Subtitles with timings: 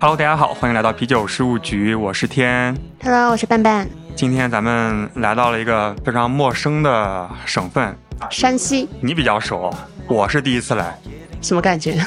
[0.00, 2.74] Hello，大家好，欢迎来到啤酒事务局，我是天。
[3.02, 7.94] Hello，我是半半，今天咱们来到了一个非常陌生的省份，
[8.30, 9.72] 山西，你比较熟，
[10.06, 10.98] 我是第一次来。
[11.40, 12.04] 什么感觉？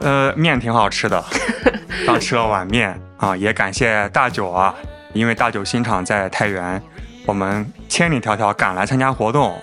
[0.00, 1.24] 呃，面挺好吃的，
[2.06, 4.74] 刚吃了碗面啊，也感谢大九啊，
[5.12, 6.80] 因为大九新厂在太原，
[7.24, 9.56] 我们千里迢迢赶来参加活动。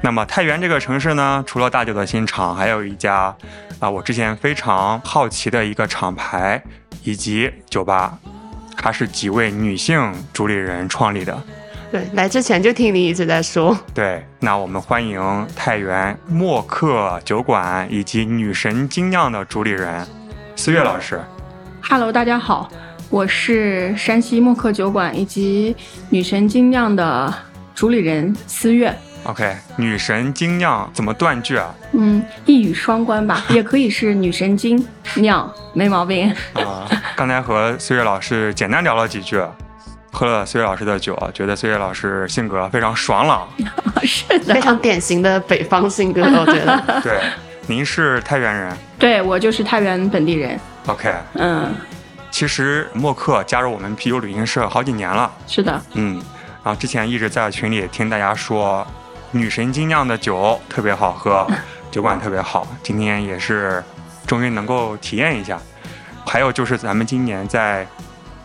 [0.00, 3.34] 那么太原这个城市呢，除了大九的新厂，还有一家
[3.80, 6.62] 啊，我之前非常好奇的一个厂牌
[7.02, 8.18] 以及酒吧，
[8.76, 11.36] 它是几位女性主理人创立的。
[11.90, 20.06] 对，来之前就听你一直在说， 对，那我们欢迎太原默克酒馆以及女神精酿的主理人
[20.54, 21.18] 思月老师。
[21.82, 22.70] Hello，大家好，
[23.08, 25.74] 我是山西默克酒馆以及
[26.10, 27.32] 女神精酿的
[27.74, 28.94] 主理人思月。
[29.24, 31.74] OK，女神精酿怎么断句啊？
[31.92, 36.30] 嗯，一语双关吧，也可以是女神精酿，没毛病。
[36.52, 39.42] 啊、刚才和思月老师简单聊了几句，
[40.10, 43.48] 喝了岁月老师的酒，觉得岁月老师性格非常爽朗。
[44.02, 47.00] 是的非，常典型的北方性格，我觉得。
[47.02, 47.20] 对，
[47.66, 48.76] 您是太原人。
[48.98, 50.58] 对我就是太原本地人。
[50.86, 51.74] OK，嗯，
[52.30, 55.30] 其实默克加入我们啤酒旅行社好几年了。
[55.46, 56.14] 是的，嗯，
[56.64, 58.86] 然后之前一直在群里听大家说，
[59.30, 61.46] 女神精酿的酒特别好喝，
[61.90, 62.66] 酒馆特别好。
[62.82, 63.82] 今天也是
[64.26, 65.58] 终于能够体验一下。
[66.26, 67.86] 还有就是咱们今年在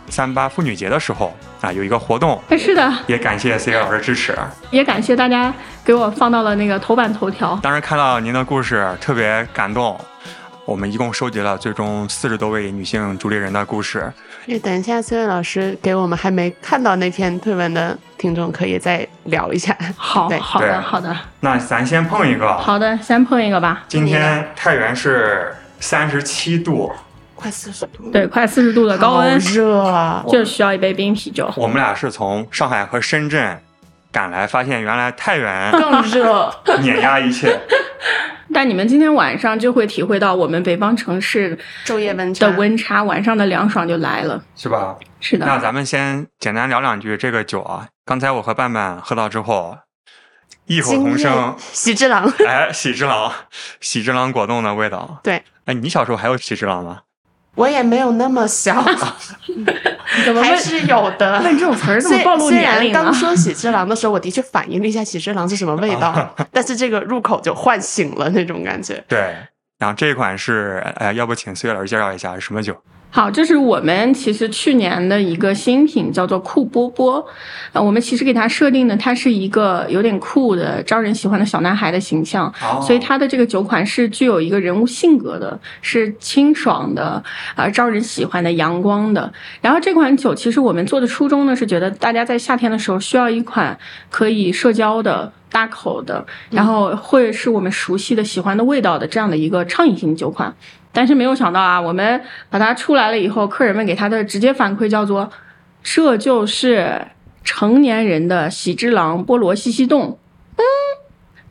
[0.10, 4.38] 三八妇女节的时候啊，有一个活动，哎是的，也感谢 C 老师支持。
[4.70, 5.54] 也感谢大家
[5.86, 7.58] 给我放到了那个头版头条。
[7.64, 9.98] 当时看到您的故事，特别感动。
[10.66, 14.12] 我们一共收集了最终四十多位女性主理人的故事。
[14.48, 19.74] 哎等一下，崔伟老师给我们还没看到那篇推文的听众，可以再聊一下。
[19.96, 22.58] 好好的好的那咱先碰一个。
[22.58, 23.84] 好的，先碰一个吧。
[23.88, 26.92] 今天太原是三十七度，
[27.44, 30.24] 快四十度，对，快四十度的高温，热啊！
[30.32, 31.52] 就需要一杯冰啤酒。
[31.58, 33.62] 我们俩是从上海和深圳
[34.14, 36.50] 赶来，发现原来太原更热，
[36.80, 37.60] 碾压一切。
[38.54, 44.42] 但你们今天晚上就会体会到我们北方城市昼夜温差的温差，晚上的凉爽就来了。
[44.56, 44.96] 是吧？
[45.20, 47.88] 是的，那咱们先简单聊两句这个酒啊。
[48.06, 49.78] 刚才我和伴伴喝到之后，
[50.68, 53.30] 异口同声，喜之郎，哎，喜之郎，
[53.82, 55.20] 喜之郎果冻的味道。
[55.24, 57.00] 对，哎，你小时候还有喜之郎吗？
[57.56, 58.84] 我也没有那么小，
[60.26, 61.42] 怎么问还是有的。
[61.44, 63.14] 问这种词儿怎么虽暴露虽然年龄呢刚？
[63.14, 69.04] 说喜之郎的时候，我的确反应了一下喜之郎是什么味道， 但是这个入口就唤醒了那种感觉。
[69.08, 69.36] 对。
[69.80, 72.76] 然后这一款是，哎，要不请四月老师介绍一下是什么酒？
[73.16, 77.24] 好，这是我们其实去年的一个新品，叫做酷波波。
[77.72, 82.52] 呃，我们其实给它设定的，它是一个有点酷的、招人喜欢的小男孩的形象。
[82.64, 87.24] 哦所以它的这个酒款是具有一个人物性格的，是清爽的，
[87.54, 89.32] 啊、招人喜欢的、阳光的。
[89.62, 93.78] 然后这款酒其实我们做的初衷呢，是觉得大家在夏天的时候需要一款
[94.10, 100.56] 可以社交的、大口的，然后会是我们熟悉的、喜欢的味道的这样的一个畅饮型酒款。
[100.94, 105.30] 但是没有想到啊，我们把它出来了以后，客人们给他的直接反馈叫做
[105.84, 107.08] ：“这就是
[107.44, 110.18] 成年人的喜之郎菠萝西西冻。”
[110.56, 110.64] 嗯，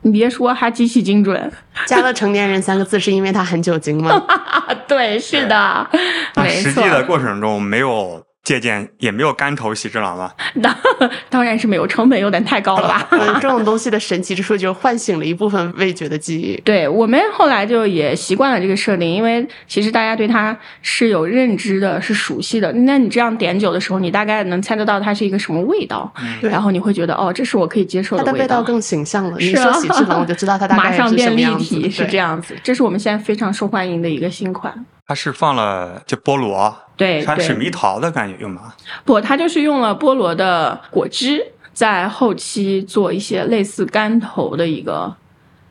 [0.03, 1.51] 你别说，还极其精准。
[1.85, 4.23] 加了“成年人”三个字，是因为它含酒精吗？
[4.27, 5.87] 啊， 对，是的，
[6.35, 6.71] 那没错。
[6.71, 10.35] 实际的过程中没有借鉴，也没有干头喜之郎吧？
[10.61, 10.75] 当
[11.29, 13.07] 当然是没有，成本有点太高了吧？
[13.11, 16.59] 嗯，这种 东西的神奇之处就是唤醒了一部分味觉的记忆。
[16.65, 22.71] 对我们后来就也习惯了这个设定，因为其实大家对它是有认知的，是熟悉的。
[22.73, 29.37] 那你这样点酒的时候，你大概能猜得到它是一个什么味道，对然后你会觉得哦，这是我可以接受它的味道道更形象了。
[29.39, 31.55] 你说喜之郎，我就知道它大概是什马上变立。
[31.63, 32.53] 体，是这样子。
[32.61, 34.85] 这是我们现在非常受欢迎的一个新款。
[35.05, 38.73] 它是放了这菠萝，对对它水蜜桃的感觉用吗？
[39.03, 45.13] 不，它就是用了菠萝的果汁，在后期做一些类似干头的一个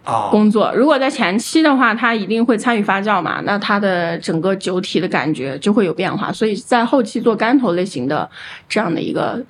[0.05, 0.73] 哦，工作。
[0.75, 6.33] 如果在前期的话，它一定会参与发酵嘛，那它的整个酒体的感觉就会有变化。
[6.33, 8.29] 所以在后期做干头类型的
[8.69, 9.43] 这样的一个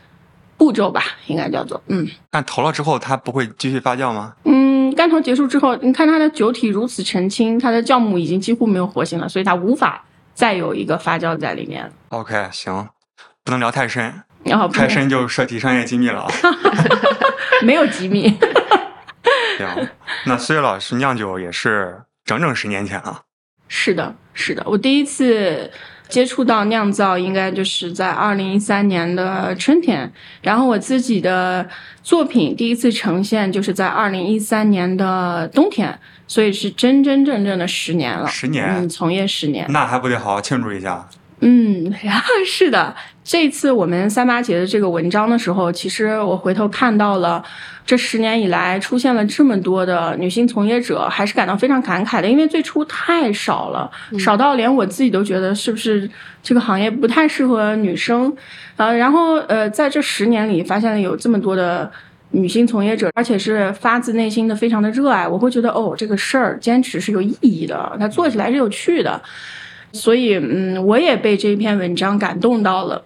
[0.56, 4.34] 步骤吧，应该叫做嗯但投了之后它不会继续发酵吗？
[4.44, 4.71] 嗯，干
[5.12, 10.04] 头结束之后，你看它的酒体如此澄清，它的酵母已经几乎没有活性了，所以它无法
[10.34, 11.88] 再有一个发酵在里面。
[12.08, 12.88] OK，行，
[13.44, 14.12] 不能聊太深，
[14.42, 16.32] 然后太深就涉及商业机密了啊。
[17.62, 18.28] 没有机密。
[19.58, 19.88] 行，
[20.26, 23.20] 那岁月老师酿酒也是整整十年前了。
[23.68, 25.70] 是的，是的，我第一次
[26.12, 30.12] 接触到酿造，应该就是在二零一三年的春天。
[30.42, 31.66] 然后我自己的
[32.02, 38.28] 作品第一次呈现，就是在二零一三年的冬天，所以是真真正正的十年了。
[38.28, 39.64] 十年嗯，从业十年。
[39.70, 41.08] 那还不得好好庆祝一下？
[41.44, 42.94] 嗯，然后是的，
[43.24, 47.42] 这次我们三八节的这个文章的时候，其实我回头看到了，
[47.84, 53.90] 这十年以来出现了这么多的女性从业者，还是感到非常感慨的，因为最初太少了，
[54.20, 56.08] 少到连我自己都觉得是不是
[56.44, 58.32] 这个行业不太适合女生，
[58.76, 61.90] 呃，然后呃，在这十年里发现了有这么多的。
[62.34, 69.20] 女性从业者，而且是发自内心的非常的热爱，我会觉得哦，这个事儿坚持是有意义的，它做起来是有趣的。
[69.92, 73.02] 所以，嗯，我也被这篇文章感动到了，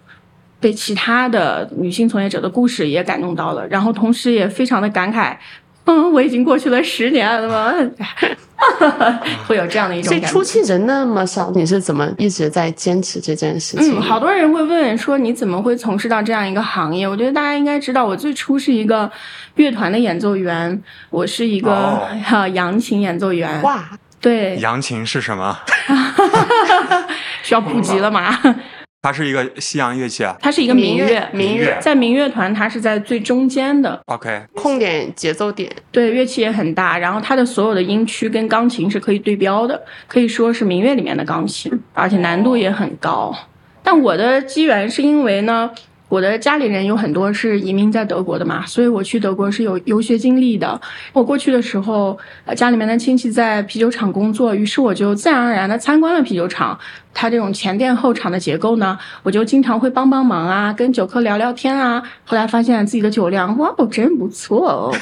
[0.59, 5.35] 被其他的女性从业者的故事也感动到了，然后同时也非常的感慨，
[5.85, 7.73] 嗯，我已经过去了十年了吗？
[9.45, 10.33] 会有这样的一种所以感觉。
[10.33, 13.99] 出气人那么少，你是怎么一直在坚持这件事情？
[13.99, 17.07] 嗯，好多人会问说你怎么会从事到这样一个行业？
[17.07, 19.09] 我觉得大家应该知道，我最初是一个
[19.55, 20.81] 乐团的演奏员，
[21.11, 23.61] 我是一个、哦呃扬琴演奏员。
[23.61, 23.87] 哇，
[24.19, 25.59] 对，扬琴是什么？
[27.43, 28.37] 需要普及了吗？
[29.03, 30.35] 它是一个西洋乐器啊。
[30.41, 43.33] 它是一个民乐，民乐乐在民乐团它是在最中间的，OK，控点节奏点，对，乐器也很大，然后它的所有的音区跟钢琴是可以对标的，可以说是民乐里面的钢琴，而且难度也很高。
[43.83, 45.71] 但我的机缘是因为呢，
[46.09, 50.79] 我的家里人有很多是移民在德国的嘛，所以我去德国是有游学经历的。
[51.11, 56.79] 我过去的时候，呃，家里面的亲戚在啤酒厂工作，于是我就自然而然的参观了啤酒厂。
[57.19, 62.01] 它这种前店后厂的结构呢，我就经常会帮帮忙啊，跟酒客聊聊天啊。
[62.23, 64.95] 后来发现自己的酒量，哇哦，真不错哦，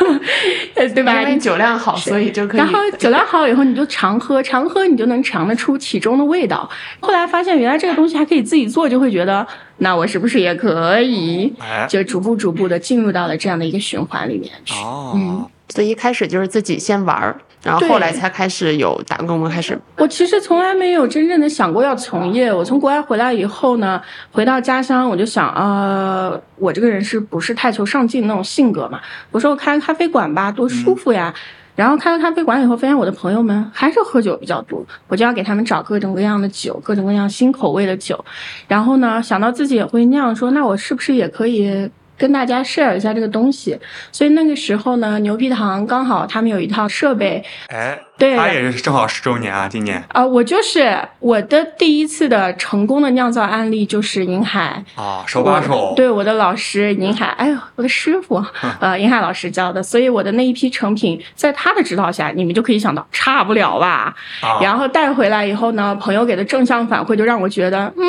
[0.76, 1.22] 呃对吧？
[1.22, 2.60] 因为酒量好，所以就可以。
[2.60, 6.68] 然后酒量好以后，你就常喝，常喝你就能尝得出其中的味道。
[7.00, 9.46] 后来发现原来这个东西还可以自己做，就会觉得
[9.78, 11.50] 那我是不是也可以？
[11.58, 14.74] 哎，就逐步逐步的进入到了这样的一个循环里面去。
[14.84, 22.52] 哦，嗯所以一开始就是自己先玩儿，然后后来才开始有打工，开始我其实从来没有真正的想过要从业。
[22.52, 24.00] 我从国外回来以后呢，
[24.30, 29.00] 回到家乡我就想，呃，我这个人是不是太求上进那种性格嘛？
[29.30, 31.34] 我说我开个咖啡馆吧，多舒服呀。
[31.74, 38.24] 然后开了咖啡馆以后，发现我的朋友们还是喝酒比较多，我就要给他们找各种各样的酒，各种各样新口味的酒。
[38.68, 43.78] 然后呢，想到自己也会酿，说那我是不是也可以跟大家 share 一下这个东西？
[44.12, 48.36] 所以那个时候呢，牛皮糖刚好他们有一套设备，哎，对。
[48.36, 50.02] 他也是正好十周年啊，今年。
[50.08, 58.42] 啊、我就是我的第一次的成功的酿造案例就是银海，啊，手把手，对我的老师银海，哎呦，我的师傅，
[58.80, 64.14] 呃，银海老师教的，所以我的那一批成品在他的指导下，你们就可以想到差不了吧。
[64.40, 68.04] 啊，然后带回来以后呢，朋友给的正向反馈就让我觉得，嗯，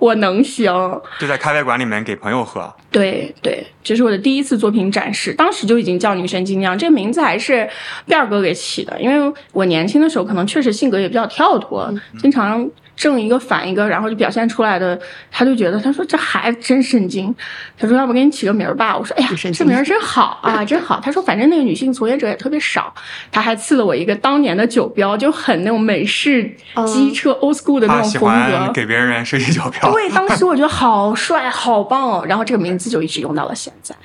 [0.00, 0.72] 我能行。
[1.20, 7.68] 就在咖啡馆里面给朋友喝，对对，这是我的第一次作品展示，当时就已经叫女神精酿，这个名字还是
[8.08, 11.88] 辫儿哥给起的，因为我年轻的时候可能确实性格也比较跳脱，
[12.18, 12.68] 经常
[13.00, 15.00] 正一个反一个，然后就表现出来的，
[15.30, 17.34] 他就觉得他说这孩子真神经，
[17.78, 22.92] 他说要不给你起个名儿吧，我说哎呀这名儿真好啊， 真好，他说反正那个女性从业者也特别少，
[23.32, 26.44] 他还赐了我一个当年的酒标，就很那种美式
[26.86, 29.90] 机车 old school 的那种风格，欢给别人设计酒标。
[29.92, 33.96] 对，当时我觉得好帅，好棒哦， 然后这个名字就一直用到了现在。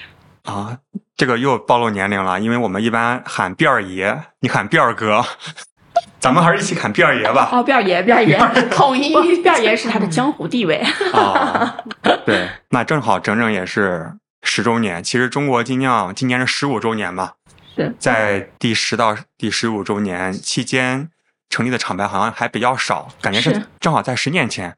[0.43, 0.77] 啊。
[1.17, 5.23] 这个又暴露年龄了，因为我们一般喊辫儿爷，你喊辫儿哥，
[6.25, 7.49] 咱们还是一起砍辫儿爷吧。
[7.51, 8.35] 哦，辫儿爷，辫儿爷，
[8.71, 10.83] 统一不辫儿爷是他的江湖地位。
[11.13, 11.77] 啊，
[12.25, 15.03] 对，那正好整整也是十周年。
[15.03, 17.33] 其实中国精酿今年是十五周年吧，
[17.75, 21.11] 是在第十到第十五周年期间
[21.47, 24.75] 成立的厂牌好像还比较少，感觉是是正好在十年前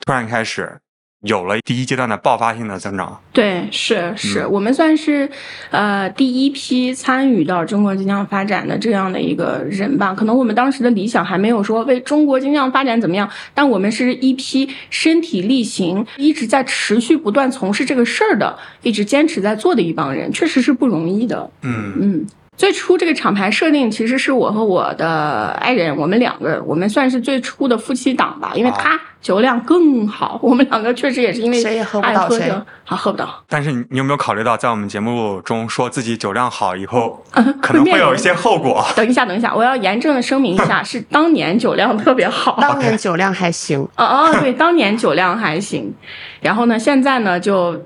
[0.00, 0.80] 突然开始
[1.22, 3.20] 有了第一阶段的爆发性的增长。
[3.32, 5.28] 对，是是，嗯我们算是
[5.70, 10.14] 呃第一批参与到中国精酿发展的这样的一个人吧。
[10.14, 21.50] 可能我们当时的理想还没有说为中国精酿发展怎么样，但我们是一批身体力行，一直在持续不断从事这个事儿的，一直坚持在做的一帮人，确实是不容易的。
[21.62, 22.26] 嗯，嗯，
[22.56, 38.82] 最初这个厂牌设定其实是我和我的爱人，我们两个，我们算是最初的夫妻档吧，因为啊他酒量更好，我们两个确实也是因为谁也喝不爱到谁喝酒，好喝不到，但是你你有没有考虑到，在我们节目中说自己酒量好以后， 嗯可能会有一些后果？
[38.96, 42.56] 等一下，等一下，我要严正的声明一下， 是当年酒量特别好。
[42.60, 45.92] 当年酒量还行，哦哦，对，当年酒量还行，
[46.40, 47.78] 然后呢，现在呢就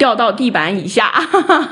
[0.00, 1.12] 掉到地板以下。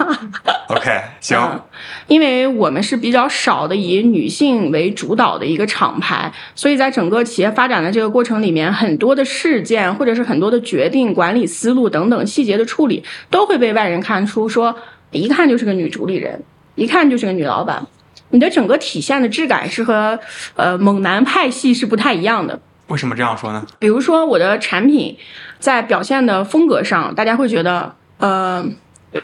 [0.68, 1.61] OK，行，嗯
[2.08, 14.76] 因为我们是比较少的以女性为主导的一个厂牌，所以在整个企业发展的这个过程里面，很多的事件或者是很多的决定、管理思路等等细节的处理，都会被外人看出说，
[15.11, 16.42] 一看就是个女主理人，
[16.75, 17.87] 一看就是个女老板。
[18.30, 20.18] 你的整个体现的质感是和
[20.54, 22.61] 呃猛男派系是不太一样的。
[22.88, 23.66] 为什么这样说呢？
[23.78, 25.16] 比如说我的产品
[25.58, 28.64] 在表现的风格上，大家会觉得，呃，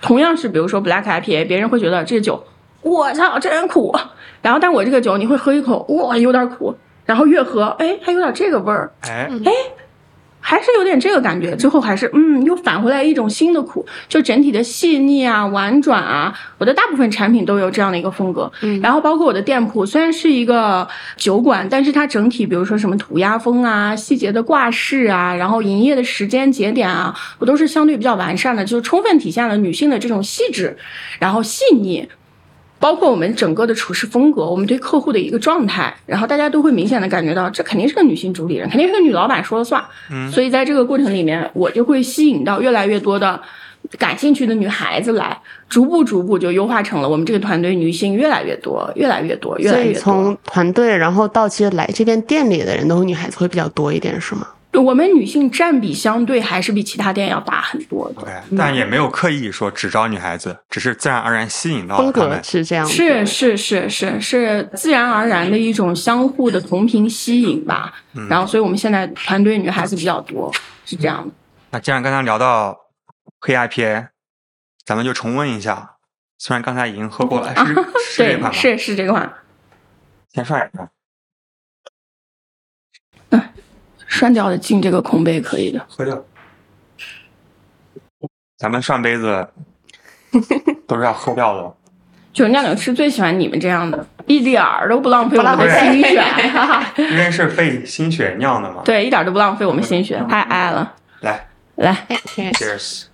[0.01, 2.43] 同样是比如说 Black IPA，别人会觉得这个酒，
[2.83, 3.95] 我操，真苦。
[4.43, 6.75] 然后但我这个酒你会喝一口，哇，有点苦，
[7.07, 9.29] 然后越喝，哎，还有点这个味儿，哎，
[10.47, 18.53] 还是有点这个感觉，最后还是嗯，又返回来一种新的苦，就整体的细腻啊、婉转啊，我的大部分产品都有这样的一个风格。
[18.61, 20.87] 嗯然后包括我的店铺，虽然是一个
[21.17, 30.77] 酒馆，但是它整体，比如说什么涂鸦风啊、细节的挂饰啊，然后营业的时间节点啊，我都是相对比较完善的，就是充分体现了女性的这种细致，
[31.19, 32.07] 然后细腻。
[32.85, 39.83] 包括我们整个的处事风格，我们对客户的一个状态，然后大家都会明显的感觉到，这肯定是个女性主理人，肯定是个女老板说了算。
[40.11, 43.41] 嗯所以在这个过程里面，我就会吸引到越来越多的
[43.97, 49.91] 感兴趣的女孩子来，逐步逐步就优化成了我们这个团队女性越来越多，越来越多，越来越多。
[49.91, 54.47] 以从团队，然后到其实来这边店里的人都是女孩子会比较多一点，是吗？
[54.81, 58.23] 我们女性占比相对还是比其他店要大很多的。
[58.23, 62.45] OK，但也没有刻意说只招女孩子，只是自然而然吸引到风格了她们。
[62.45, 67.95] 是这样，是是是是是自然而然的一种相互的同频吸引吧。
[68.29, 70.53] 然后，所以我们现在团队女孩子比较多，
[70.85, 71.35] 是这样的。
[71.71, 72.77] 那既然刚才聊到
[73.41, 74.09] 黑 IPA，
[74.85, 75.93] 咱们就重温一下。
[76.37, 77.55] 虽然刚才已经喝过了，
[78.05, 78.53] 是是这对款，吗？
[78.53, 79.33] 是是这款，
[80.33, 80.89] 先涮一涮，
[84.19, 85.85] 涮掉的进这个空杯可以的。
[85.89, 86.25] 喝掉。
[88.57, 89.49] 咱们涮杯子
[90.87, 91.75] 都是要喝掉的。
[92.33, 96.23] 就是酿酒师最喜欢你们这样的，一点儿都不浪费我们的心血。
[97.11, 98.83] 因为是费心血酿的嘛。
[98.85, 100.95] 对，一点儿都不浪费我们心血，太爱了。
[101.21, 103.05] 来来，哎，cheers，Cheers。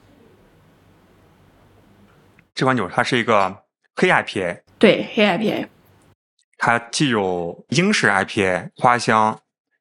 [2.54, 3.62] 这款酒它是一个
[3.96, 5.66] 黑 IPA，对，黑 IPA，
[6.58, 9.38] 它既有英式 IPA 花香，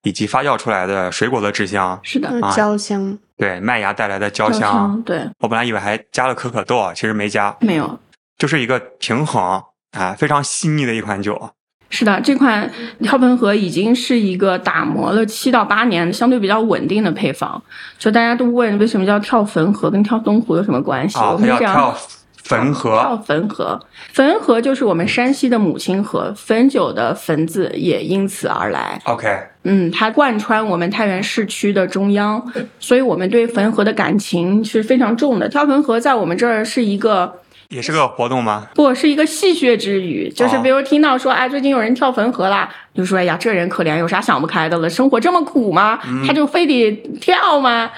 [0.10, 5.00] 以及发酵出来的水果的脂香，是的，啊焦香，对麦芽带来的焦焦香。
[5.06, 8.00] 对，我本来以为还加了可可豆，啊其实没加，没有。
[8.40, 9.62] 就是一个平衡
[9.92, 11.52] 啊，非常细腻的一款酒。
[11.92, 12.68] 是的，这款
[13.04, 17.62] 跳盆河已经是一个打磨了七到八年、相对比较稳定的配方。
[18.00, 21.20] 就大家都问为什么叫跳汾河，跟跳东湖有什么关系？
[21.20, 22.00] 啊，我们这样它要跳
[22.48, 23.80] 汾跳河，汾河，
[24.16, 29.00] 汾河就是我们山西的母亲河，汾酒的汾字也因此而来。
[29.06, 29.28] OK，
[29.64, 32.42] 嗯，它贯穿我们太原市区的中央，
[32.80, 35.48] 所以我们对汾河的感情是非常重的。
[35.50, 37.34] 跳汾河在我们这儿是一个
[37.68, 38.68] 也是个活动吗？
[38.74, 44.90] 不是一个戏谑之语，就是哦比如听到说，哎，最近有人跳汾河啦，就说，哎呀，这人可怜，有啥想不开的了？
[44.90, 46.00] 生活这么苦吗？
[46.26, 47.92] 他就非得跳吗？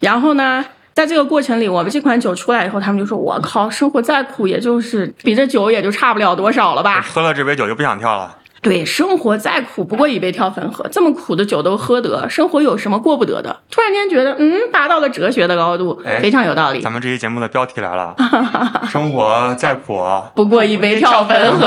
[0.00, 0.64] 然后呢？
[0.94, 7.00] 在这个过程里，我们这款酒出来以后，他们就说：“我靠，生活再苦，也就是比这酒也就差不了多少了吧？
[7.02, 8.36] 喝了这杯酒就不想跳了。
[8.60, 13.56] 对，生活再苦不过一杯跳粉河，这么苦的酒都喝得，生活有什么过不得的？
[13.70, 16.92] 突然间觉得，嗯，达到了哲学的高度，哎非常有道理咱。
[16.92, 18.14] 们这期节目的标题来了，
[18.90, 20.02] 生活再苦，
[20.34, 21.66] 不过一杯跳粉河，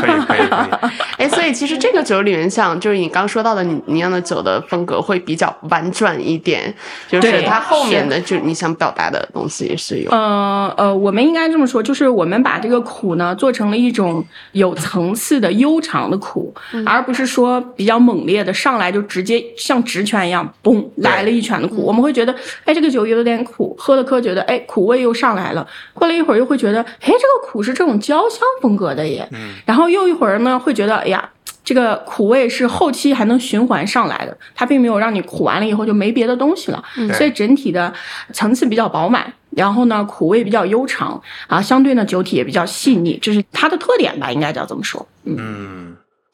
[0.00, 0.90] 可以可以可以。
[1.18, 6.74] 哎，所以其实这个酒里面，像就是你刚说到的，你你酿的酒的风格会比较婉转一点，
[7.08, 10.10] 就是对它后面的就你想表达的东西也是有。
[10.10, 16.54] 呃呃，我们应该这么说，就是我们把这个苦呢做成了一种有层次的悠长的苦，
[16.86, 21.82] 而不是说比较猛烈的上来就直接像直拳一样，嘣来了一拳的苦。
[21.82, 22.32] 我们会觉得，
[22.64, 25.66] 哎，这个酒有点苦，喝了喝觉得，哎，苦味又上来了。
[25.92, 29.28] 过了一会儿又会觉得，哎，这个苦是这种焦香风格的耶。
[29.32, 31.28] 嗯然后又一会儿呢，会觉得，哎呀。
[31.64, 37.90] 这个苦味是后期还能循环上来的，它并没有让你苦完了以后就没别的东西了，所以整体的
[38.32, 45.06] 层次比较饱满，然后呢苦味比较悠长啊，相对呢酒体也比较细腻，这是它的特点吧，应该叫这么说。
[45.24, 45.91] 嗯嗯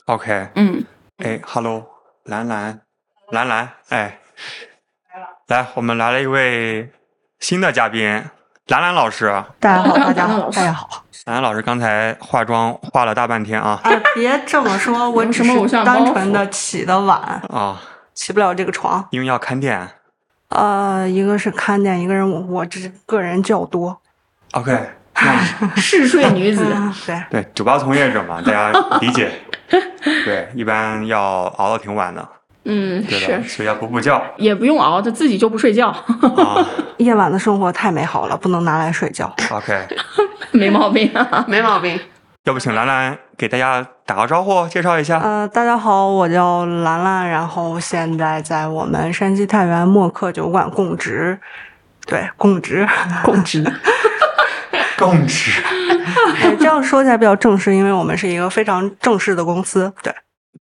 [0.08, 0.82] ，OK，嗯，
[1.18, 1.86] 哎，Hello，
[2.24, 2.80] 兰兰，
[3.30, 4.18] 兰兰，哎，
[5.48, 6.90] 来，我们来了一位
[7.40, 8.24] 新的嘉宾，
[8.68, 9.26] 兰兰老师。
[9.60, 11.04] 大家好，大家好，大家好。
[11.26, 17.78] 兰兰老师刚才化妆化了大半天啊啊，别这么说，我只什么偶是像单纯的起的晚，啊，
[18.14, 19.06] 起不了这个床。
[19.10, 19.90] 因为要看店。
[20.48, 24.00] 呃，一个是看店，一个人我我这个人较多。
[24.52, 24.88] OK，那
[25.76, 29.30] 嗜睡女子，嗯，对，对酒吧从业者嘛，大家理解。
[30.24, 32.26] 对，一般要熬到挺晚的。
[32.64, 36.66] 嗯，是，所以要补补觉也不用熬，他自己就不睡觉，啊。
[36.98, 39.34] 夜晚的生活太美好了，不能拿来睡觉。
[39.50, 39.86] OK，
[40.52, 41.10] 没毛病。
[41.14, 41.98] 啊没毛病。
[42.44, 45.18] 要不请兰兰给大家打个招呼，介绍一下。
[45.18, 51.38] 呃，大家好，我叫兰兰，然后现在在我们山西太原默克酒馆供职，
[52.06, 52.88] 对，供职，
[53.22, 53.62] 供职，
[54.98, 55.62] 供职，
[56.42, 60.12] 对，这样说起来比较正式，因为我们是一个非常正式的公司，对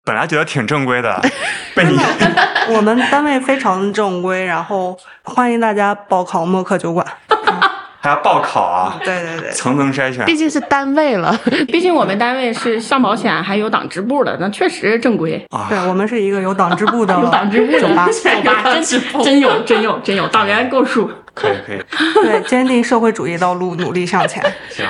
[0.03, 1.22] 本来觉得挺正规的，
[1.75, 2.00] 被你
[2.70, 7.06] 我们单位非常正规，然后欢迎大家报考默克酒馆。
[8.00, 10.25] 还要报考啊，对对对，层层筛选。
[10.25, 11.38] 毕竟是单位了。
[11.68, 15.44] 毕竟我们单位是上保险，还有党支部的，那确实正规。
[15.50, 18.08] 啊对，我们是一个有党支部的 有党支部的酒吧。
[18.13, 21.10] 酒吧真真有真有真有，党员够数。
[21.34, 21.80] 可以可以，
[22.24, 24.44] 对，坚定社会主义道路，努力向前。
[24.70, 24.86] 行。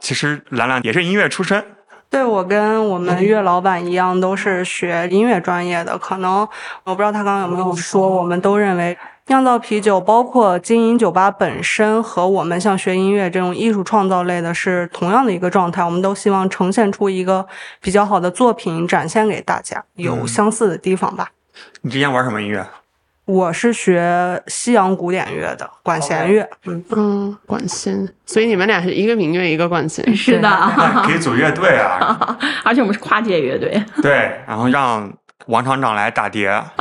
[0.00, 1.64] 其实兰兰也是音乐出身，
[2.10, 5.96] 对我跟我们岳老板一样，都是学音乐专业的。
[5.96, 6.40] 可能
[6.82, 8.98] 我不知道他刚刚有没有说，我们都认为
[9.30, 15.84] 酿造啤酒，包括经营酒吧本身和我们像学音乐这种艺术创造类的是同样的一个状态。
[15.84, 17.46] 我们都希望呈现出一个
[17.80, 21.30] 比较好的作品，展现给大家，有嗯相似的地方吧。
[21.82, 22.66] 你之前玩什么音乐？
[23.26, 26.50] 我是学西洋古典乐的，管弦乐。
[26.64, 30.04] 嗯，嗯，管弦，所以你们俩是一个民乐，一个管弦。
[30.16, 30.50] 是的，
[31.06, 33.80] 可以组乐队啊， 而且我们是跨界乐队。
[34.02, 35.08] 对，然后让
[35.46, 36.48] 王厂长来打碟，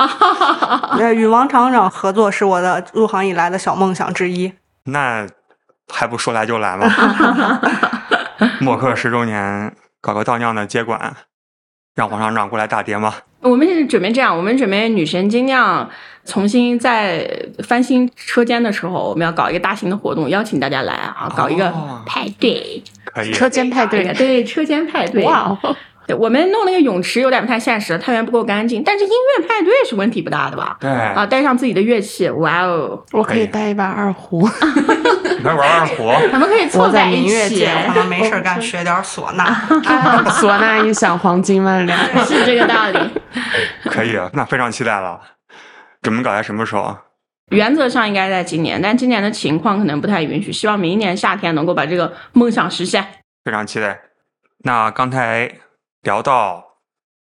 [1.00, 4.54] 呃，与王厂长合作是我的入行以来的小梦想之一。
[4.86, 5.26] 那
[5.92, 6.88] 还不说来就来吗？
[8.60, 11.16] 默克十周年搞个倒酿的接管，
[11.96, 13.14] 让王厂长过来打碟吗？
[13.42, 15.90] 我们是准备这样，我们准备女神精酿
[16.26, 17.26] 重新在
[17.64, 25.24] 翻新车间的时候，我们要搞一个大型的活动，邀请大家来啊，搞一个哦派对，可以，车间派对对，车间派对。
[25.24, 25.76] 哇哦，
[26.10, 30.76] 对我们弄那个泳池有点不太现实，太原不够干净，但是音乐派对是问题不大的吧？
[30.80, 34.42] 对，啊，带上自己的乐器，哇哦，我可可以以带一把二胡。
[35.38, 39.46] 你快玩二胡，咱们可以凑在在一起可能没事干，学点唢呐。
[40.42, 42.00] 唢呐一响，黄金万两。
[42.26, 43.00] 是这个道理。
[43.86, 45.22] 可以，那非常期待了。
[46.02, 46.98] 准备搞在什么时候？
[47.52, 53.06] 原则上应该在今年，但今年的情况可能不太允许，希望明年夏天能够把这个梦想实现。
[53.46, 54.00] 非常期待。
[54.64, 55.52] 那刚才
[56.02, 56.64] 聊到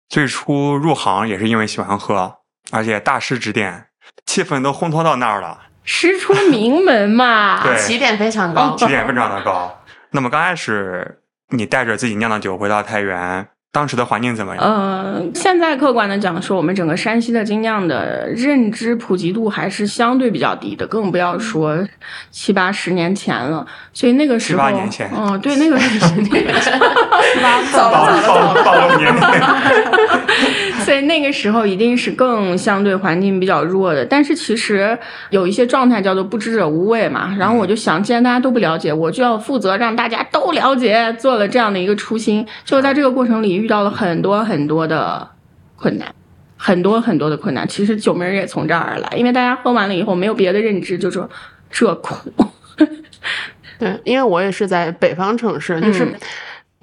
[0.09, 2.37] 最初入行也是因为喜欢喝，
[2.71, 3.87] 而且大师指点，
[4.25, 8.75] 气氛都烘托到那儿了，师出名门嘛， 对起点非常高。
[8.75, 9.81] 起点非常的高。
[10.11, 14.63] 那么刚开始你带着自己酿的酒回到太原，当时的环境怎么样？
[14.63, 21.85] 呃，现在客观的讲说，我们整个山西的精酿的认知普及度还是相对比较低的，更不要说
[22.31, 23.67] 七八十年前了。
[23.91, 26.15] 所以那个时候，七八年前嗯，对，那个时候，
[27.43, 29.21] 暴暴暴露年龄，
[30.85, 34.05] 所以那个时候一定是更相对环境比较弱的。
[34.05, 34.97] 但是其实
[35.31, 37.35] 有一些状态叫做不知者无畏嘛。
[37.37, 42.45] 然后我就想，既然大家都不了解，我就要负责让大家都了解，做了这样的一个初心。
[42.63, 45.27] 就在这个过程里遇到了很多很多的
[45.75, 46.13] 困难。
[46.57, 51.29] 很多很多的困难，其实酒门儿也从这儿而来，因为大家喝完了以后没有别的认知，就说
[51.69, 52.15] 这苦，
[53.77, 56.05] 对，因为我也是在北方城市，就是。
[56.05, 56.15] 嗯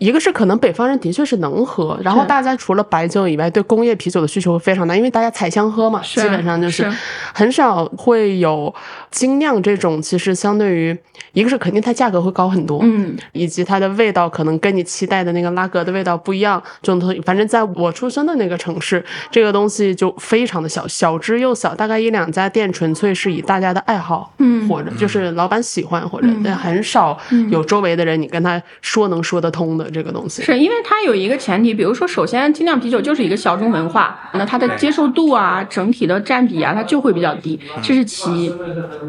[0.02, 6.72] 一个是可能北方人的确是能喝，然后大家除了白酒以外，对工业啤酒的需求非常大，因为大家采香喝嘛，基本上就是。
[6.82, 6.92] 是
[7.34, 8.74] 很少会有
[9.10, 10.98] 精酿这种，其实相对于
[11.32, 16.60] 一个是肯定它价格会高很多，嗯，以及它的味道可能跟你期待的那个拉格的味道不一样。
[16.82, 24.66] 这种东西，反正在我出生的那个城市，这个东西就非常的小，小之又小，大概一两家店，纯粹是以大家的爱好，嗯。
[24.68, 26.42] 或者就是老板喜欢，或者嗯。
[26.42, 27.16] 但很少
[27.50, 30.42] 有周围的人你跟他说能说得通的这个东西。
[30.42, 38.52] 是因为它有一个前提，比如说，首先精酿啤酒就是一个小众文化，那它的接受度啊，整体的占比啊，它就会比较低，这是其一。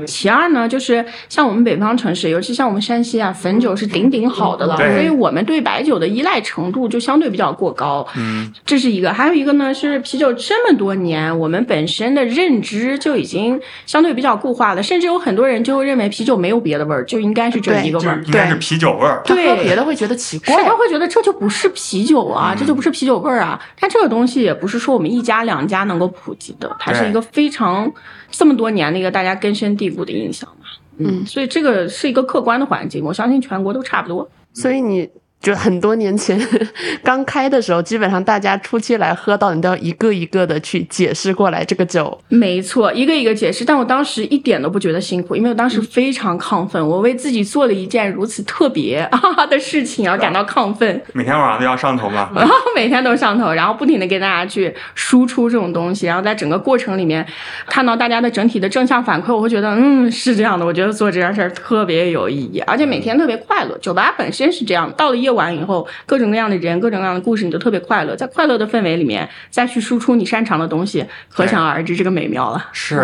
[0.06, 8.06] 其二呢，就是像我们北方城市，尤其像我们山西啊，汾酒是顶顶好的了，所以我们对白酒的依赖程度就相对比较过高。
[8.18, 18.20] 嗯，这是一个，还有一个呢是啤酒这么多年，我们本身的认知就已经相对比较固化了，甚至有很多人就认为啤酒没有别的味儿，就应该是这一个味儿。
[18.24, 19.22] 就是应该是啤酒味儿。
[19.26, 23.60] 喝对别的会觉得奇是怪，他会觉得这就不是啤酒啊，这就不是啤酒味儿啊。
[23.80, 27.92] 但这个东西也不是说我们一家两家能够普及的，它是一个非常
[28.32, 30.66] 这么多年的一个大家根深蒂固的印象嘛。
[30.98, 34.30] 嗯，所以这个是一个客观的环境，我相信全国都差不多。
[34.54, 35.10] 所以你
[35.44, 36.40] 就很多年前
[37.04, 42.18] 刚开的时候，基本上大家初期来喝到，你都要一个一个的去解释过来这个酒。
[42.30, 43.66] 没错，一个一个解释。
[43.66, 51.02] 但我当时一点都不觉得辛苦，因为我当时非常亢奋，我为自己做了一件如此特别啊的事情而感到亢奋。
[51.12, 52.30] 每天晚上都要上头吗？
[52.34, 57.26] 然后每天都上头，然后不停的给大家去输出这种东西，然后在整个过程里面
[57.68, 63.78] 看到大家的整体的正向反馈，我会觉得嗯是这样的，我觉得做这件事儿特别有意义，而且每天特别快乐。
[63.80, 72.70] 酒吧本身是这样，到了夜晚以后，各种各样的人，各种各样的故事，你都特别快乐，在快乐的氛围里面再去输出你擅长的东西，可想而知这个美妙了。
[72.72, 73.02] 是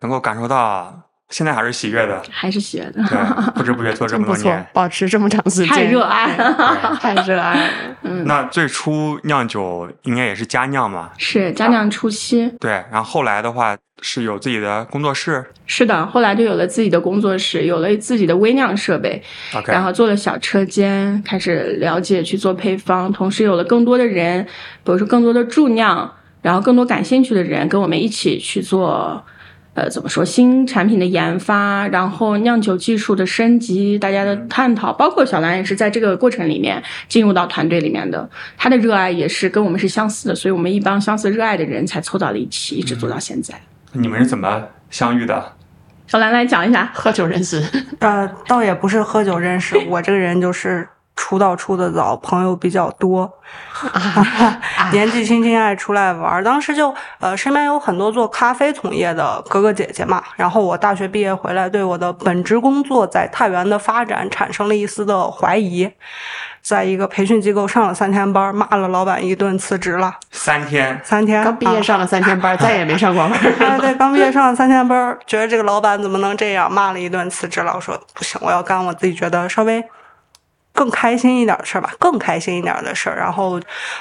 [0.00, 4.66] 能够感受到，现在还是喜悦的，还是喜悦的，对，不知不觉做这么多 年，。
[4.72, 6.96] 保持这么长时间，太热爱了。
[7.00, 7.70] 太热爱了。
[8.26, 11.10] 那最初酿酒应该也是家酿嘛？
[11.16, 19.20] 是家酿初期，对，然后后来的话是有自己的工作室是的，后来就有了自己的工作室，有了自己的微酿设备
[19.54, 24.44] ，，OK，然后做了小车间，开始了解去做配方，同时有了更多的人，
[24.84, 29.24] 比如说更多的助酿，然后更多感兴趣的人跟我们一起去做。
[29.74, 43.54] 呃，怎么说新产品的研发，然后酿酒技术的升级，大家的探讨，包括小兰也是在这个过程里面进入到团队里面的，他的热爱也是跟我们是相似的，所以我们一帮相似热爱的人才凑到了一起，一直做到现在。
[43.92, 45.52] 你们是怎么相遇的？
[46.06, 47.60] 小兰来讲一下，喝酒认识，
[47.98, 53.32] 呃，倒也不是喝酒认识，我这个人就是出道出的早，朋友比较多，
[54.92, 56.44] 年纪轻轻爱出来玩儿。
[56.44, 65.90] 当时就呃身边有很多做咖啡从业的哥哥姐姐嘛，然后我大学毕业回来，对我的本职工作在太原的发展产生了一丝的怀疑。
[66.60, 70.14] 在一个培训机构上了三天班，骂了老板一顿，辞职了。
[70.30, 73.38] 三天，三天刚毕业啊上了三天班，再也没上过班。
[73.58, 77.74] 哎， 对，刚毕业上了三天班，觉得这个老板怎么能这样，骂了一顿，辞职了。
[77.74, 79.84] 我说不行，我要干我自己觉得稍微
[80.74, 83.16] 更开心一点的事儿吧，更开心一点的事儿。
[83.16, 83.58] 然后，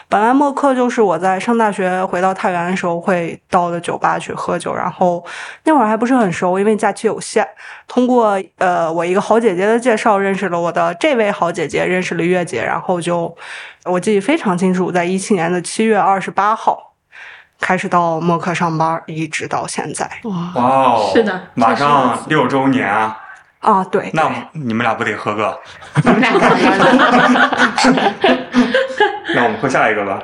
[0.09, 5.23] 本来默克就是我在上大学回到太原的时候会到的酒吧去喝酒，然后
[5.65, 7.47] 那会儿还不是很熟，因为假期有限。
[7.87, 13.33] 通过呃我一个好姐姐的介绍，认识了我的这位好姐姐，认识了月姐，然后就
[13.85, 16.89] 我记得非常清楚，在一七年的七月二十八号。
[17.61, 23.17] 开始到默克上班，一直到现在哇，哦，是的马上六周年啊，
[23.63, 25.57] 啊，对，那你们俩不得喝个？
[26.03, 26.51] 你们俩干
[27.31, 27.49] 嘛？
[29.33, 30.21] 那我们喝下一个吧，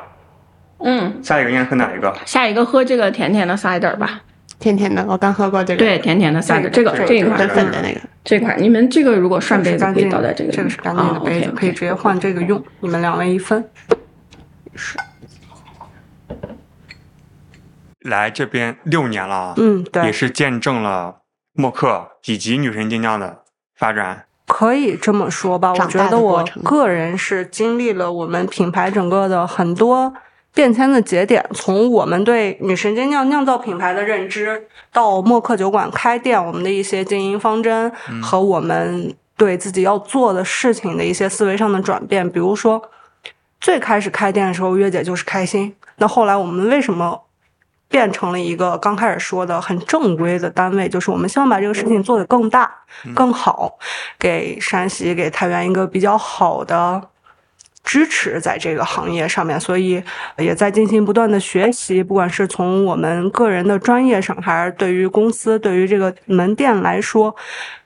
[0.79, 2.13] 嗯，下一个应该喝哪一个？
[2.25, 4.21] 下一个喝这个甜甜的 cider 吧。
[4.59, 8.01] 甜甜的，我刚喝过这个，对，甜甜的 cider，这个这一款粉粉的那个。
[8.25, 12.61] 这款，你们这个如果涮杯子可以倒在这个，这个是干净的啊杯子，可以直接换这个用。
[12.81, 13.63] 你们两位一分。
[14.75, 14.97] 是
[18.01, 21.18] 来这边六年了啊，嗯，对也，是见证了
[21.59, 23.39] 默克以及女神精酿的
[23.75, 24.25] 发展。
[24.47, 25.73] 可以这么说吧。
[25.73, 30.13] 我觉得我个人是经历了我们品牌整个的很多
[30.53, 37.91] 变迁的节点，从我们对女神精酿酿造品牌的认知，到默克酒馆开店，我们的一些经营方针
[38.23, 42.27] 和我们对自己要做的事情的一些思维上的转变。
[42.29, 42.81] 比如说，
[43.59, 45.75] 最开始开店的时候，月姐就是开心。
[45.97, 47.21] 那后来我们为什么
[47.89, 50.87] 变成了一个刚开始说的很正规的单位？
[50.87, 52.71] 就是我们希望把这个事情做得更大、
[53.13, 53.77] 更好，
[54.17, 57.01] 给山西、给太原一个比较好的。
[57.81, 60.03] 支持在这个行业上面，所以
[60.37, 67.35] 也在进行不断的学习，不管是从我们个人的专业上，还是对于公司、对于这个门店来说，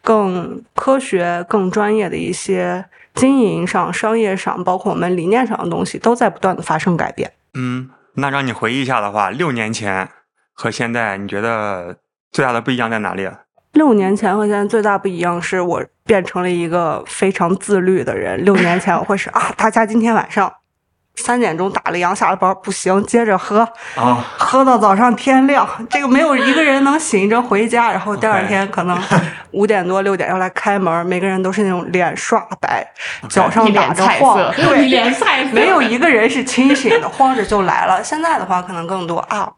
[0.02, 7.32] 更科学、更专业的一些经营上、商业上，包括我们理念上的东西，都在不断的发生改变。
[7.54, 10.10] 嗯，那让你回忆一下的话，六年前
[10.54, 11.98] 和现在，你觉得
[12.32, 13.30] 最大的不一样在哪里？
[13.74, 18.44] 六年前和现在最大不一样是我变成了一个非常自律的人。
[18.46, 20.54] 六年前我会是啊，大家今天晚上
[21.16, 23.60] 三点钟打了烊下了班，不行，接着喝，
[23.96, 25.68] 啊，喝到早上天亮。
[25.90, 29.00] 这个没有一个人能醒着回家，然后第二天可能
[29.52, 32.86] 五点多六点要来开门，每个人都是那种脸刷白，
[33.30, 38.04] 脚上打着晃色，对，一脸菜色没有一个人是清醒的，晃着就来了。
[38.04, 39.52] 现在的话，可能更多啊，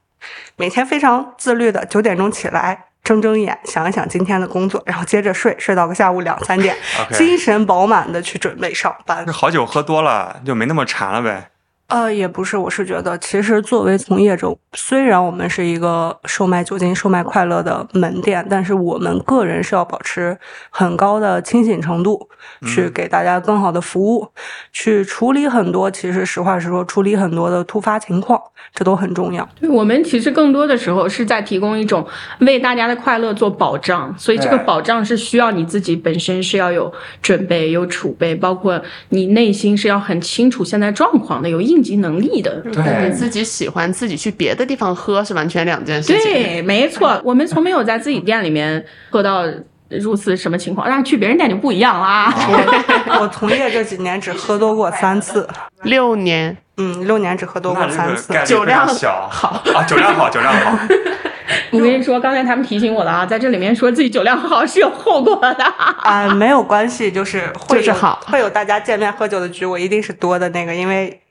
[0.57, 2.85] 每天非常自律的，九点钟起来。
[3.05, 6.75] 睁睁眼，想一想今天的工作，然后接着睡，睡到个下午两三点
[7.13, 9.31] 精神饱满的去准备上班这。
[9.31, 11.51] 好酒喝多了就没那么馋了呗。
[11.87, 20.35] 呃，也不是，我是觉得，其实作为从业者，虽然我们是一个售卖酒精、售卖快乐的门店，但是我们个人是要保持
[20.71, 22.27] 很高的清醒程度，
[22.65, 24.27] 去给大家更好的服务，
[24.73, 28.41] 去处理很多，其实实话实说，处理很多的突发情况，
[28.73, 29.47] 这都很重要。
[29.59, 32.03] 对我们其实更多的时候是在提供一种
[32.39, 42.61] 为大家的快乐做保障，所以这个保障是需要你自己本身是要有准备、有储备，包括你内心是要很清楚现在状况的，有应急能力的。
[42.73, 46.31] 跟你自己喜欢自己去别的地方喝是完全两件事情。
[46.31, 49.43] 对，没错，我们从没有在自己店里面喝到
[49.89, 52.33] 如此什么情况，但是去别人店就不一样啦。
[52.35, 55.47] 我我从业这几年只喝多过三次，
[55.83, 58.33] 六年嗯，六年只喝多过三次。
[58.45, 60.77] 酒量小好啊，酒量好，酒量好。
[61.69, 65.63] 我跟你说，刚才他们提醒我了啊，在这里面说自己酒量好是有后果的。
[66.01, 71.21] 啊、没有关系，就是会有就是好会有大家见面喝酒的局，我一定是多的那个，因为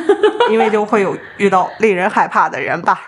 [0.50, 2.98] 因为就会有遇到令人害怕的人吧。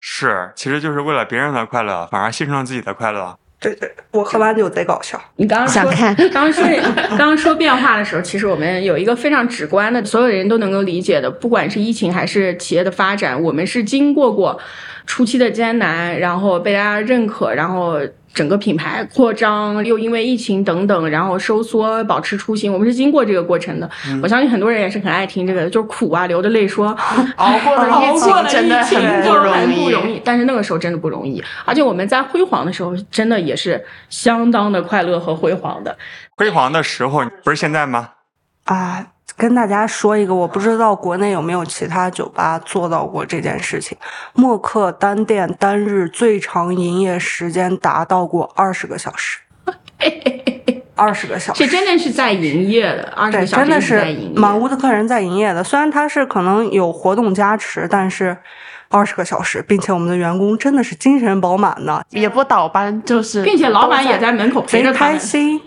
[0.00, 3.36] 是，其实就是为了别人的快乐，反而牺牲了自己的快乐。
[3.58, 5.18] 对对，我喝完酒贼搞笑。
[5.36, 6.62] 你刚刚说想看刚刚说
[7.10, 14.60] 刚刚说变化的时候，其实我们有一个非常直观的，所有人都能够理解的，不管是疫情还是企业的发展，我们是经过过
[15.06, 17.98] 初期的艰难，然后被大家认可，然后
[18.34, 23.88] 整个品牌扩张，又因为疫情等等，然后收缩，保持初心，我们是经过这个过程的。
[24.22, 26.88] 我相信很多人也是很爱听这个，就是苦啊，流着泪说
[27.36, 30.20] 熬过了疫情 熬过了真的很不容易，不容易。
[30.24, 35.96] 但是那个时候真的不容易，而且我们在辉煌的时候，真的也是相当的快乐和辉煌的。
[36.36, 38.10] 辉煌的时候不是现在吗？
[38.64, 43.96] 啊，跟大家说一个，我不知道国内有没有其他酒吧做到过这件事情。
[44.32, 49.40] 默克单店单日最长营业时间达到过二十个小时，
[50.94, 51.70] 二十个小时这。
[51.70, 54.38] 真的是在营业的，二十，个小时真的是在营业。
[54.38, 55.64] 满屋的客人在营业的。
[55.64, 58.36] 虽然它是可能有活动加持，但是
[58.88, 65.18] 二十个小时，并且我们的员工真的是精神饱满的，也不倒班，就是并且老板也在门口陪着他们。
[65.18, 65.60] 心。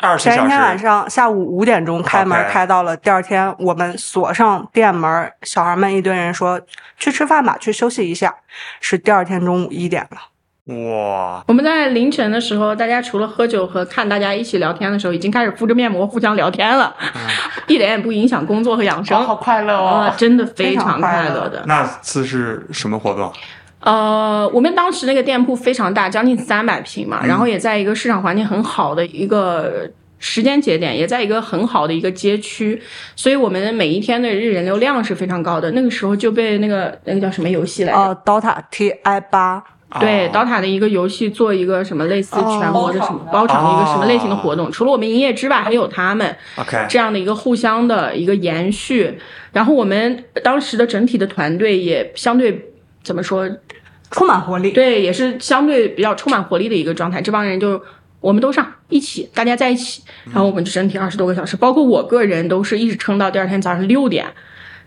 [0.00, 6.60] 二十小前一天晚，上下午五点钟开门开到了第二天，我们锁上店门，小孩们一堆人说
[6.98, 8.34] 去吃饭吧，去休息一下，
[8.80, 10.18] 是第二天中午一点了。
[10.66, 16.94] 哇，我们在凌晨的时候，大家除了喝酒和看大家一起聊天的时候，已经开始敷着面膜互相聊天了，
[17.66, 19.18] 一点也不影响工作和养生。
[19.18, 20.14] 哦，好快乐啊，哦！
[20.16, 21.62] 真的非非常常快乐快乐的。
[21.66, 23.32] 那次是什么活动？
[23.80, 32.78] 呃，我们当时那个店铺非常大，将近三百平嘛，然后也在一个市场环境很好的一个时间节点，也在一个很好的一个街区，
[33.16, 35.70] 所以我们每一天的日人流量是非常高的。
[35.70, 37.98] 那个时候就被那个那个叫什么游戏来着？
[37.98, 39.64] 呃，DOTA TI 八，
[39.98, 46.36] 对哦，DOTA 的一个游戏做一个什么类似全国的什么包场的一个什么类型的活动，除了我们营业之外，还有他们
[46.86, 49.18] 这样的一个互相的一个延续。
[49.52, 53.48] 然后我们当时的整体的团队也相对怎么说？
[54.10, 54.72] 充满活力。
[54.72, 57.22] 对，也是相对比较充满活力的一个状态。
[57.22, 57.80] 这帮人就
[58.20, 64.26] 我们都上一起，大家在一起，然后我们就整体二十多个小时，包括我个人都是一直撑到第二天早上六点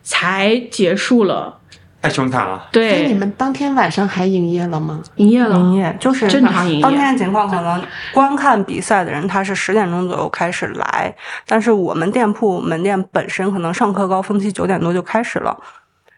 [0.03, 1.59] 才结束了。
[2.01, 2.67] 太凶残了。
[2.73, 5.01] 所以你，们当天晚上还营业了吗？
[5.15, 5.57] 营业了。
[5.57, 7.81] 营业就是正常营业当天的情况可能
[8.13, 11.15] 观看比赛的人他是十点钟左右开始来，
[11.47, 15.57] 但是我们店铺门店本身可能上课高峰期九点多就开始了，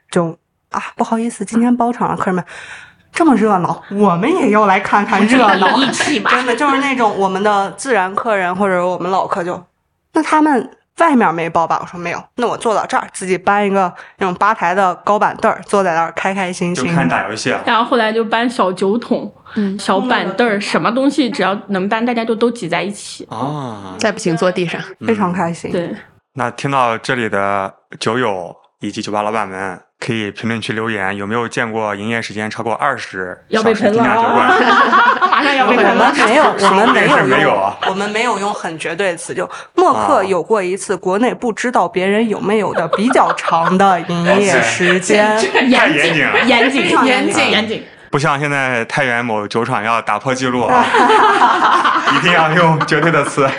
[0.10, 0.36] 就
[0.72, 2.44] 啊不好意思，今天包场了，客人们。
[3.15, 9.63] 这么热闹，我们也要来看看 热闹，一起吧真的就是那种我们的自然客人或者我们老客就，
[10.13, 11.80] 那他们外面没包吧？
[11.82, 16.86] 我说没有，那我坐到这儿，自己搬一个那种吧台的高板凳儿，坐在那儿开开心心。
[16.86, 17.62] 就看打游戏啊。
[17.65, 23.25] 然后后来就搬小酒桶、嗯小板凳儿，什么东西只要能搬，大家就都挤在一起。
[23.30, 24.82] 哦，再不行坐地上。
[25.06, 25.71] 非常开心。
[25.71, 25.93] 对，
[26.34, 34.48] 那听到这里的酒友以及酒吧老板们，可以评论区留言，有没有见过营业时间超过二十要被喷了小时定价酒馆？
[34.48, 35.18] 啊！
[35.32, 36.13] 马上要被我喷了们。
[36.30, 39.34] 没有，我们没有没有我们没有用很绝对的词。
[39.34, 47.84] 就默克有过一次国内不知道别人有没有的比较长的营业时间，太 严谨了，严谨，严谨严谨。
[48.12, 50.86] 不像现在太原某酒厂要打破记录啊，
[52.15, 53.50] 一定要用绝对的词。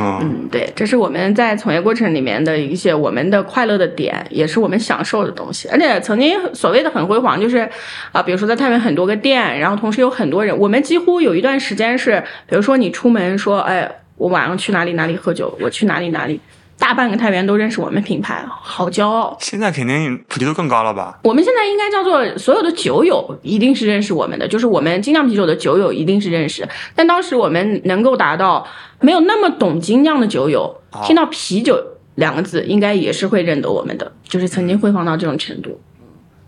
[0.00, 5.68] 嗯，对，这是我们在从业过程里面的一些我们的快乐的点，也是我们享受的东西。
[5.68, 7.68] 而且曾经所谓的很辉煌，就是
[8.12, 16.40] 啊、比如说在太原很多个店，然后同时有很多人，我们几乎有一段时间是，比如说你出门说，哎，我晚上去哪里哪里喝酒，我去哪里哪里，
[16.80, 19.36] 大半个太原都认识我们品牌，好骄傲。
[19.38, 21.20] 现在肯定普及度更高了吧？
[21.22, 26.66] 我们现在应该叫做所有的酒友一定是认识我们的，就是我们精酿啤酒的酒友一定是认识。
[26.96, 28.66] 但当时我们能够达到
[28.98, 31.78] 没有那么懂精酿的酒友，听到啤酒
[32.14, 35.78] 两个字，应该也是会认得我们的，就是曾经辉煌到这种程度。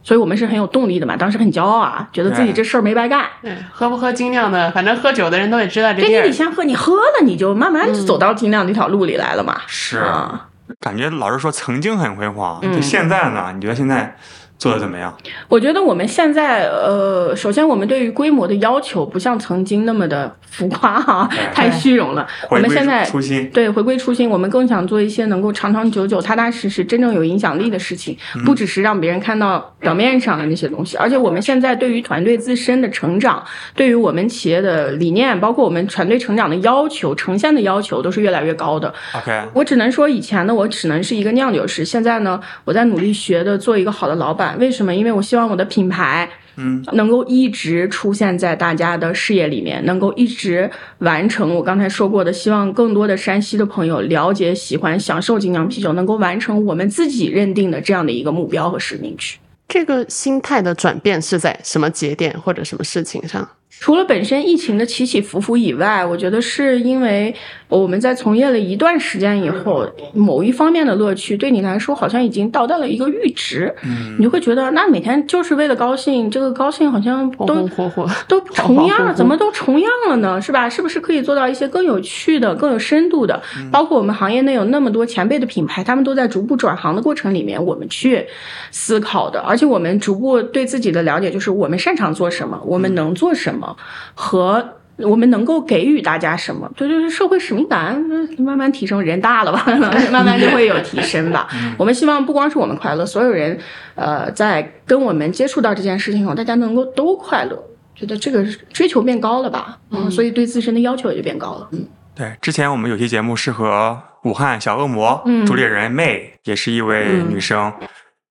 [0.03, 3.25] 所以我们是很有动力的嘛，当时很骄傲啊，觉得自己这事儿没白干。
[3.41, 6.33] 对，喝不喝精酿的，反正喝酒的人都得知道这对，你地儿得。
[6.33, 9.61] 先喝，你喝了你就慢慢就走到精酿这条路里来了嘛。
[9.67, 10.49] 是啊，
[10.81, 13.53] 感觉老师说曾经很辉煌，嗯就现在呢？
[13.55, 14.17] 你觉得现在
[14.63, 15.13] 做的怎么样？
[15.49, 22.25] 我觉得我们现在，呃，首先我们对于规模的要求不像曾经那么的浮夸哈、对 太虚荣了。
[22.49, 30.97] 我们现在初心，对回归初心，我们更想做一些能够长长久久、踏踏实实、真正有影响力的事情，嗯不只是让别人看到表面上的那些东西。
[30.97, 33.45] 而且我们现在对于团队自身的成长，
[33.75, 38.93] 对于我们企业的理念，包括我们团队成长的要求、呈现的要求，都是越来越高的。
[39.17, 41.85] OK，我只能说，以前呢，我只能是一个酿酒师。
[41.85, 44.52] 现在呢，我在努力学的做一个好的老板。
[44.59, 44.95] 为什么？
[44.95, 59.39] 因为我希望我的品牌，嗯，能够一直出现在大家的视野里面，能够一直完成我刚才说过的，希望更多的山西的朋友了解、喜欢、享受精酿啤酒，能够完成我们自己认定的这样的一个目标和使命去。
[59.69, 63.49] 这个心态的转变是在什么节点或者什么事情上？
[63.81, 67.35] 除了本身疫情的起起伏伏以外，我觉得是因为
[67.81, 80.41] 我们在从业了一段时间以后，某一方面的乐趣对你来说好像已经到达了一个阈值，嗯你就会觉得那每天就是为了高兴，这个高兴好像都红火火， 都重样 了，怎么都重样了呢？
[80.41, 80.69] 是吧？
[80.69, 83.41] 是不是可以做到一些更有趣的、更有深度的？
[83.71, 88.27] 包括我们行业内有那么多前辈的品牌，他们都在逐步转行的过程里面，我们去
[88.71, 89.41] 思考的。
[89.41, 93.77] 而且我们逐步对自己的了解，就是我们擅长做什么，我们能做什么，
[94.15, 94.63] 和
[94.99, 96.71] 我们能够给予大家什么。
[96.77, 99.01] 这就是社会使命感，嗯慢慢提升。
[99.03, 99.65] 人大了吧，
[100.13, 101.49] 慢慢就会有提升吧。
[101.77, 103.59] 我们希望不光是我们快乐，所有人，
[103.95, 107.63] 呃，在跟我们接触到这件事情后，大家能够都快乐。
[107.95, 117.73] 觉得这个追求变高了吧，嗯，所以对自身的要求也就变高了，嗯，对，之前我们有期节目是和武汉小恶魔嗯主理人 May，也是一位嗯女生，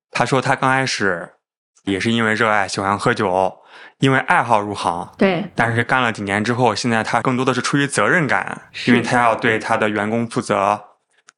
[0.09, 1.29] 她说她刚开始
[1.85, 3.53] 也是因为热爱喜欢喝酒，
[4.01, 10.81] 因为爱好入行，对，但是干了几年之后，现在他更多的是出于责任感，因为他要对他的员工负责，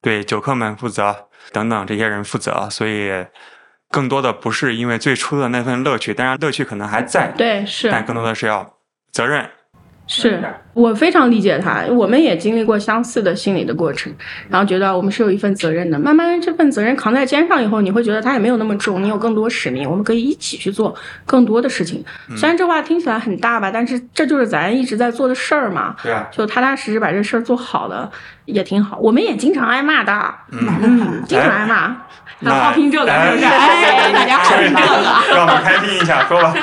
[0.02, 3.12] 对酒客们负责等等这些人负责，所以
[3.91, 7.91] 更多的不是因为最初的那份乐趣，当然乐趣可能还在，对，是。
[7.91, 8.78] 但更多的是要
[9.12, 9.49] 责任。
[10.06, 14.13] 是，我非常理解他，我们也经历过相似的心理的过程，
[14.50, 15.98] 然后觉得我们是有一份责任的。
[15.98, 20.94] 慢慢这份责任扛在肩上以后，你会觉得它也没有那么重，你有更多使命，我们可以一起去做
[21.26, 22.04] 更多的事情。
[22.36, 25.96] 虽然这话听起来很大吧，但是这就是咱一直在做的事儿嘛。
[26.04, 28.12] 对啊，就踏踏实实把这事儿做好了，
[28.44, 28.98] 也挺好。
[28.98, 31.96] 我们也经常挨骂的，嗯，嗯，经常挨骂。
[32.39, 33.44] 那好好听这个，是不是？
[33.44, 35.34] 大家好听这个。
[35.34, 36.54] 让我们开心一下，说吧。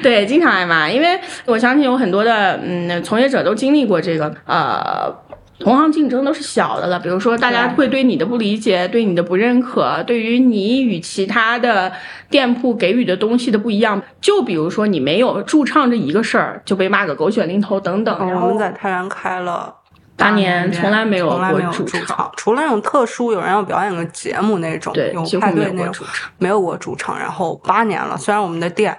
[0.02, 5.14] 对，经常挨骂，因为我相信有很多的嗯从业者都经历过这个呃。
[5.62, 11.92] 同行竞争都是小的了，比如说大家会对你的不理解，对你的不认可，对于你与其他的
[12.30, 18.18] 店铺给予的东西的不一样，就比如说你没有驻唱这一个事儿，就被骂个狗血淋头等等。
[18.26, 19.70] 然后嗯我们在太原开了
[20.16, 26.30] 八年从来没有过驻驻唱，除了那种特殊有人要表演个节目那种，对，有派对那种，过驻唱。
[26.38, 27.18] 没有过驻唱。
[27.18, 28.98] 然后八年了，虽然我们的店。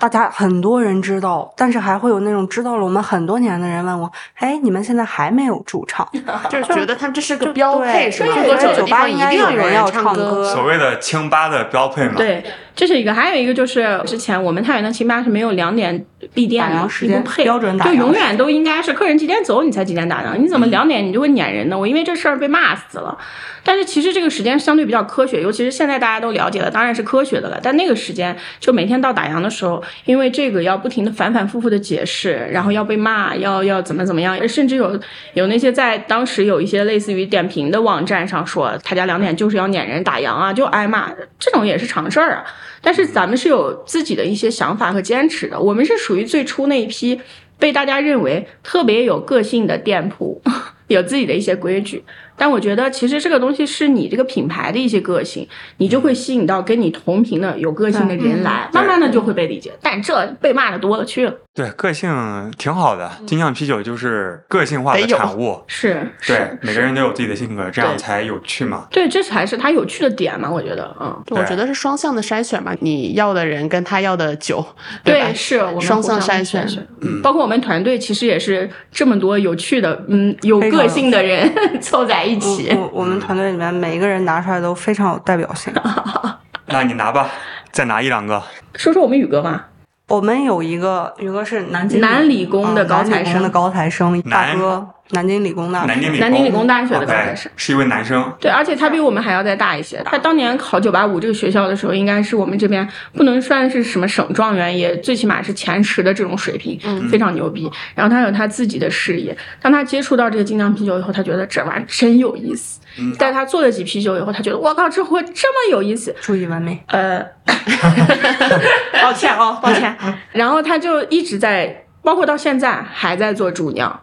[0.00, 4.08] 大家很多人知道，但是还会有那种知道了我们很多年的人问我
[4.38, 6.08] ：“哎，你们现在还没有驻唱？”
[6.48, 8.34] 就是觉得他们这是个标配，对是吧？
[8.36, 10.44] 对喝酒吧一定应该有人人要唱唱歌。
[10.54, 12.44] 所谓的清吧的标配嘛。，对，
[12.78, 21.76] 这是一个，还有一个就是之前我们太原的清吧是没有两点闭店的，时间你不配，标准打就永远都应该是客人几点走你才几点打烊，你怎么两点你就会撵人呢？
[21.76, 23.18] 我因为这事儿被骂死了。
[23.64, 27.58] 但是其实这个时间相对比较科学，尤其是现在大家都了解了，当然是科学的了。
[27.60, 34.98] 但那个时间就每天到打烊的时候，因为这个要不停的反反复复的解释，然后要被骂，要要怎么怎么样，甚至有
[35.34, 41.10] 有那些在当时有一些类似于点评的网站上说他家两点就是要撵人打烊啊，就挨骂，
[41.40, 42.44] 这种也是常事儿啊。
[42.80, 47.20] 但是咱们是有自己的一些想法和坚持的，我们是属于最初那一批
[47.58, 50.40] 被大家认为特别有个性的店铺，
[50.88, 52.04] 有自己的一些规矩。
[52.38, 55.46] 但我觉得其实这个东西是你这个品牌的一些个性，
[55.78, 59.72] 你就会吸引到跟你同频的有个性的人来，慢慢的就会被理解。
[59.82, 62.08] 但这被骂的多了去了，对，个性
[62.56, 63.10] 挺好的。
[63.26, 65.60] 精酿啤酒就是个性化的产物。
[65.66, 68.86] 是对是，每个人都有自己的性格，这样才有趣嘛。
[68.90, 74.74] 对，这才是它有趣的点嘛，我觉得，嗯，我觉得是双向的筛选嘛，你要的人跟他要的酒，吧？
[75.02, 82.68] 对，是我们双向筛选选，嗯，包括我们团队其实也是这么多有趣的，嗯，有个性的人 凑在一起。
[82.70, 85.72] 我我我们团队里面每一个人拿出来都非常有代表性。
[86.66, 87.28] 那你拿吧，
[87.72, 88.42] 再拿一两个。
[88.74, 89.68] 说说我们宇哥吧，
[90.08, 95.86] 我们有一个宇哥是南京南理工的嗯高材生南理工的高材生大哥，南京理工大学。
[95.86, 98.32] 南京理南京理工大学的刚 OK，才是是一位男生。
[98.40, 100.02] 对，而且他比我们还要再大一些。
[100.04, 106.78] 他当年考九八五这个学校的时候，应该是我们这边不能算是什么省状元，也最起码是前十的这种水平，
[107.10, 107.70] 非常牛逼。
[107.94, 109.36] 然后他有他自己的事业。
[109.60, 112.80] 当他接触到这个精酿啤酒以后，他觉得这玩意儿真有意思。
[113.18, 116.14] 但他做了几啤酒以后，他觉得我靠，这货这么有意思。
[116.20, 116.82] 注意完美。
[116.88, 117.24] 呃
[119.02, 119.96] 抱歉哦，抱歉。
[120.32, 124.00] 然后他就一直在，包括到现在还在做主酿，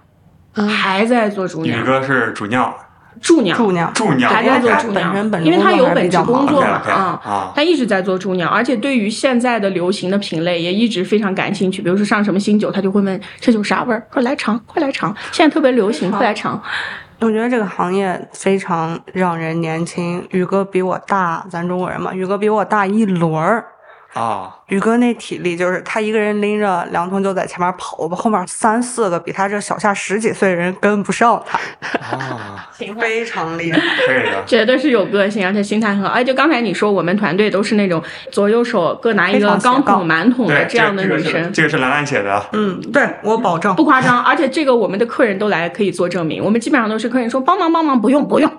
[0.64, 2.74] 还在做主酿，宇哥是主酿，
[3.22, 3.58] 助酿。
[3.58, 11.82] 助酿，助酿还在做助鸟本身本，身因为他有本职工作嘛啊啊，他一直在做助酿，而且对于现在的流行的品类也一直非常感兴趣。
[11.82, 16.62] 比如说上什么新酒，他就会问这酒啥味儿，快来尝，快来尝，现在特别流行，快来尝。
[17.22, 20.22] 我觉得这个行业非常让人年轻。
[20.32, 23.66] 宇哥比我大，咱中国人嘛，宇哥比我大一轮儿。
[24.16, 31.60] 啊，宇哥那体力就是他一个人拎着两桶酒在前面跑，我们后面三四个比他这小下十几岁的人跟不上他，
[32.16, 33.78] 啊， 非常厉害。
[34.08, 34.42] 可以的。
[34.46, 36.08] 绝对是有个性，而且心态很好。
[36.08, 38.02] 哎，就刚才你说，我们团队都是那种
[38.32, 41.52] 左右手各拿一个钢桶、满桶的，这样的这个是女生。
[41.52, 42.42] 这个是兰兰写的。
[42.54, 43.84] 嗯，对我保证不。
[43.84, 46.42] 夸张，而且这个我们的客人都来可以做证明。
[46.42, 48.50] 我们基本上都是客人说帮忙帮忙，不用不用。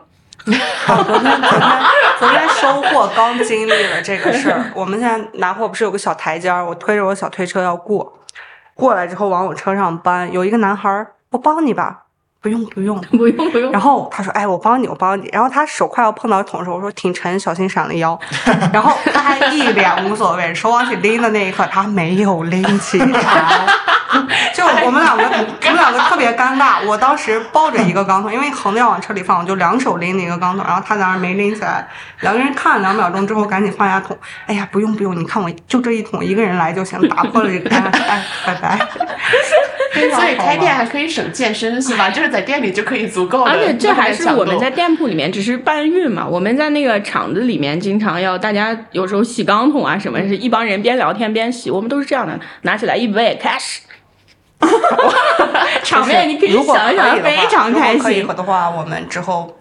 [0.87, 1.81] 昨天昨天
[2.21, 8.21] 昨天收货刚经历了这个事儿，我们现在拿货不是有个小台阶儿，我推着我小推车要过，
[8.75, 12.05] 过来之后往我车上搬，有一个男孩儿，我帮你吧，
[12.41, 13.01] 不用 不用。
[13.11, 18.17] 不用不用然，后他说：“哎，我帮你，我帮你。”然后他手快要碰到桶的时候，我说：“挺沉，小心闪了腰。
[18.73, 23.67] ”然后他还一脸无所谓，手往起拎的那一刻，他没有拎起来。
[24.55, 26.85] 就我们两个，我们两个特别尴尬。
[26.87, 31.87] 我当时抱着一个钢桶，因为横着要往车里放，我就两手拎那个钢桶，然后他在那儿没拎起来。
[32.21, 34.17] 两个人看了两秒钟之后，赶紧放下桶。
[34.47, 38.03] 哎呀，不用不用，你看我就这一桶，一个人来就行，打破了这个尴尬。
[38.09, 38.79] 哎，拜拜。
[40.15, 42.11] 所以开店还可以省健身是吧？
[42.11, 43.51] 就是在店里就可以足够的。
[43.51, 53.81] 而且这还是我们在在店铺里面只是搬运嘛，我们在那个厂子里面经常要大家有时候洗钢桶啊什么，是一帮人边聊天边洗，我们都是这样的，拿起来一杯开始。
[55.83, 58.23] 场面你可以如果想一想，可以的话非常开如果可以。
[58.23, 59.57] 的话，我们之后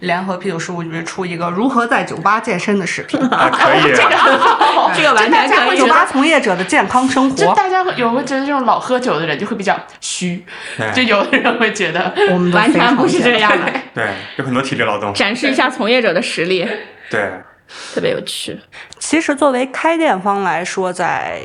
[0.00, 3.92] 联合啤酒事务局出一个如何在酒吧健身的视频，啊，可以。
[4.94, 7.36] 这个完全可以酒吧从业者的健康生活。
[7.36, 10.44] 就大家会有会觉得这种老喝酒的人就会比较虚，
[10.94, 15.12] 就有的人会觉得我们完全不是这样的，对，有很多体力劳动。
[15.14, 16.68] 展示一下从业者的实力，
[17.10, 17.30] 对，
[17.94, 18.60] 特别有趣。
[18.98, 21.40] 其实作为开店方来说，在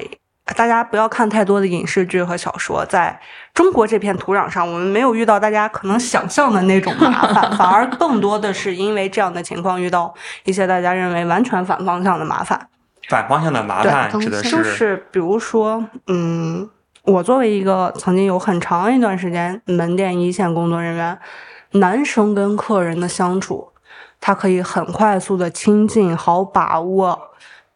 [0.55, 3.19] 大家不要看太多的影视剧和小说，在
[3.53, 10.13] 中国这片土壤上，我们没有遇到大家可能想象的那种麻烦， 反而更多的是因为这样的情况遇到
[10.45, 12.67] 一些大家认为完全反方向的麻烦。
[13.07, 16.69] 反方向的麻烦指的就是是比如说，嗯，
[17.03, 21.17] 我作为一个曾经有很长一段时间门店一线工作人员，
[21.71, 23.69] 男生跟客人的相处，
[24.21, 27.17] 他可以很快速的亲近，好把握；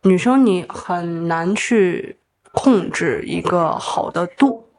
[0.04, 2.18] 女生你很难去
[2.54, 4.70] 控制一个好的度。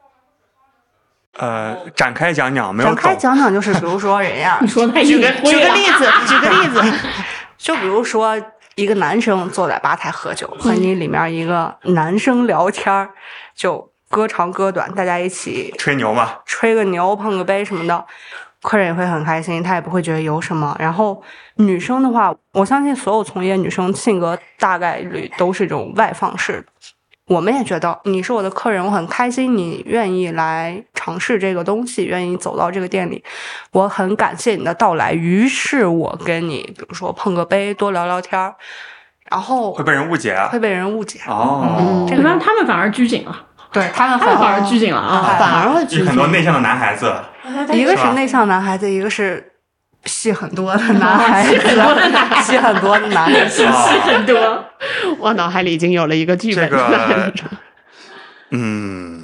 [1.37, 3.15] 呃，展开讲讲，没有展开。
[3.15, 5.19] 讲讲，就是比如说人呀， 举个例子，
[6.25, 6.81] 举个例子，
[7.57, 8.41] 就比如说
[8.75, 13.09] 一个男生坐在吧台喝酒，和你里面一个男生聊天儿，
[13.53, 18.05] 就歌长歌短，大家一起吹牛嘛，吹个牛、碰个杯什么的，
[18.61, 20.73] 客人也会很开心，他也不会觉得有什么。
[20.79, 21.21] 然后
[21.55, 26.67] 女生的话，我相信所有从业女生性格大概率都是这种外放式的。
[27.27, 33.23] 我们也觉得你是我的客人，我很开心你愿意来尝试这个东西，愿意走到这个店里，
[33.71, 35.11] 我很感谢你的到来。
[35.11, 38.53] 于是我跟你，比如说碰个杯，多聊聊天儿，
[39.31, 40.37] 然后会被人误解。
[40.51, 41.19] 会被人误解。
[41.27, 43.35] 哦，这个那他们反而拘谨了，
[43.71, 45.35] 对他们他们反而而拘谨了啊。
[45.39, 46.27] 反而会有拘很多。
[46.27, 47.11] 内向的男孩子，
[47.73, 49.51] 一个是内向男孩子，一个是
[50.09, 51.57] 戏很多的男孩子，
[52.43, 53.65] 戏很多的男孩子。
[53.65, 53.71] 啊
[54.03, 54.63] 很多，
[55.19, 56.69] 我脑海里已经有了一个剧本。
[56.69, 57.33] 这个，
[58.51, 59.23] 嗯，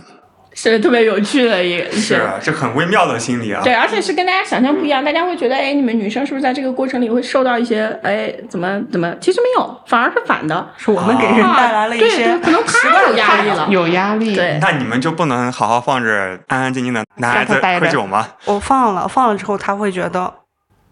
[0.54, 3.62] 是特别有趣的一个是这很微妙的心理啊。
[3.64, 9.16] 对，而且是跟大家想象不一样，大家会觉得，哎，你们女生是不是在这个过程里会受到一些，哎，怎么怎么？
[9.22, 18.28] 其实没有，反而是反的，是我们给人带来了一些对对，可能他有压力了，有压力，对，那你们就不能好好放着安安静静的男孩子待着喝酒吗？
[18.46, 20.34] 我放了，放了之后他会觉得啊，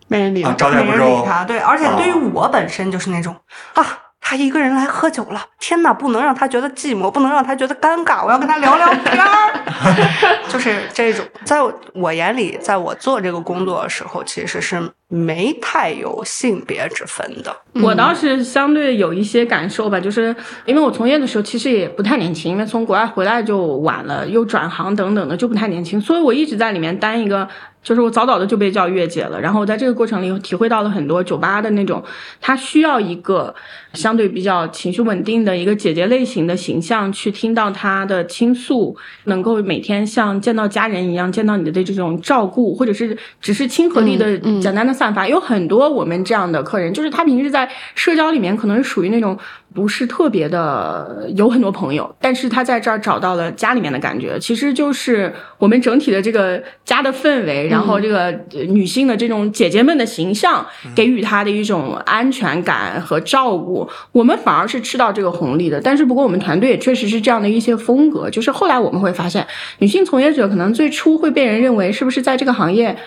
[0.10, 0.52] 没人理他。
[0.52, 1.26] 招待没人理不周。
[1.26, 1.46] 他。
[1.46, 3.34] 对，而且对于我本身就是那种
[3.76, 3.86] 啊，
[4.20, 9.54] 他一个人来喝酒了，天哪，不能让他觉得寂寞，不能让他觉得尴尬，我要跟他聊聊天儿。
[10.50, 11.58] 就是这种，在
[11.94, 17.54] 我眼里，在我做这个工作的时候，其实是没太有性别之分的。
[17.82, 20.36] 我倒是相对有一些感受吧，就是
[20.66, 27.48] 因为我从业的时候其实也不太年轻，因为从国外回来就晚了，又转行等等的就不太年轻，所以我一直在里面当一个。
[27.82, 32.04] 就是我早早的就被叫月姐了，然后我在这个过程里体会到了很多酒吧的那种，
[32.42, 33.56] 他需要一个
[33.94, 45.28] 相对比较情绪稳定的一个姐姐类型的形象，去听到她的倾诉，能够每天像见到家人一样见到你的这种照顾，或者是只是亲和力的简单的散发。
[45.28, 49.38] 有很多我们这样的客人，就是他平时在社交里面可能是属于那种。
[49.72, 58.32] 不是特别的有很多朋友，但是他在这儿找到了家里面的感觉，其实就是我们整体的这个家的氛围，然后这个
[58.68, 65.80] 女性的这种姐姐们的形象，给予他的一种安全感和照顾，我们反而是吃到这个红利的。
[65.80, 69.46] 但是不过我们团队也确实是这样的一些风格，就是后来我们会发现，
[69.78, 72.98] 女性从业者可能最初会被人认为是不是在这个行业。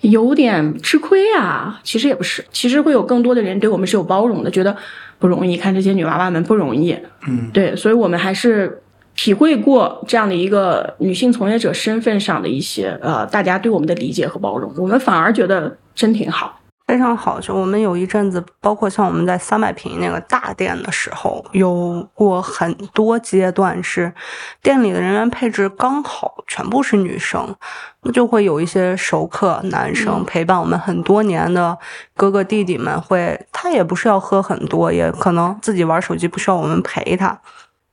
[0.00, 4.74] 有点吃亏啊，其实也不是，其实会有更多的人对我们是有包容的，觉得
[5.18, 6.96] 不容易，看这些女娃娃们不容易，
[7.26, 8.82] 嗯，对，所以我们还是
[9.14, 16.59] 体会过这样的一个女性从业者身份上的一些呃，大家对我们的理解和包容，我们反而觉得真挺好。
[16.90, 24.12] 非常好，就我们有一阵子，包括像我们在三百平那个大店的时候，有过很多阶段是
[24.60, 27.54] 店里的人员配置刚好全部是女生，
[28.02, 31.78] 那就会有一些熟客男生陪伴我们很多年的
[32.16, 37.40] 哥哥弟弟们，会他也不是要喝很多，也可能自己玩手机不需要我们陪他，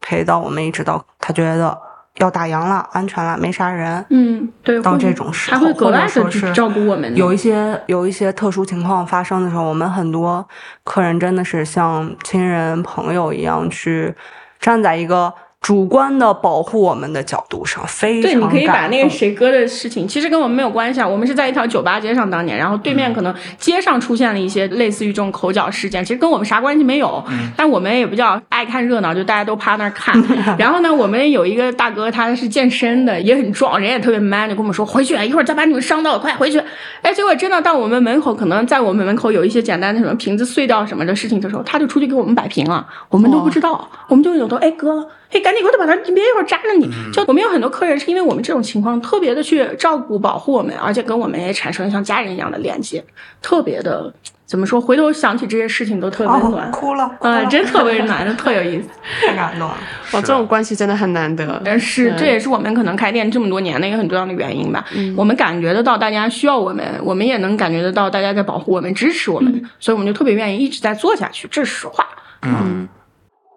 [0.01, 1.86] 陪到我们一直到他觉得。
[2.17, 4.05] 要打烊了，安全了，没啥人。
[4.09, 4.81] 嗯，对。
[4.81, 7.15] 到这种时候，他会格外的照顾我们。
[7.15, 10.47] 有一些有一些特殊情况发生的时候，我们很多
[10.83, 14.13] 客人真的是像亲人朋友一样去
[14.59, 15.33] 站在一个。
[15.67, 21.05] 主观的保护我们的角度上，非常对，你可以把那个谁哥的事情，其实跟我们没有关系啊。
[21.05, 27.21] 我们是在一条酒吧街上当年，然后对面可能街上出现了一些类似于这种口角事件，其实跟我们啥关系没有。
[27.57, 30.15] 但我们也比较爱看热闹，就大家都趴那儿看。
[30.57, 36.63] 然后呢，我们有一个大哥，他是健身的，也很壮，人也特别 man，就跟我们说回去一会儿再把你们伤到，快回去。
[37.01, 45.09] 哎，结果真的到我们门口，可能在我们门口有一些简单的什么瓶子碎掉什么的事情的时候，他就出去给我们摆平了，我们都不知道，我们就有的哎哥。
[45.29, 46.89] 嘿，赶紧给我把他，你别一会儿扎着你。
[47.11, 53.03] 就我们有很多客人是因为我们这种情况特别的去照顾保护我们，而且跟我们也产生了像家人一样的连接，
[53.41, 54.13] 特别的
[54.45, 54.79] 怎么说？
[54.79, 58.87] 回头想起这些事情都特别温暖，哭了，啊，真特别暖，的特有意思，
[59.27, 59.77] 太感动了。
[60.13, 61.61] 哇，这种关系真的很难得。
[61.65, 64.85] 但是这也是我们可能开店这么多年的一个很重要的原因吧。
[65.17, 71.49] 我们感觉得到大家需要我们，我们也能感觉得到大家在保护我们、支持我们，所以我们就特别愿意一直在做下去。
[71.51, 72.07] 这是实话。
[72.43, 72.87] 嗯，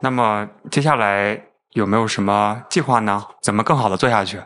[0.00, 1.40] 那么接下来。
[1.74, 3.22] 有没有什么计划呢？
[3.40, 4.38] 怎么更好的做下去？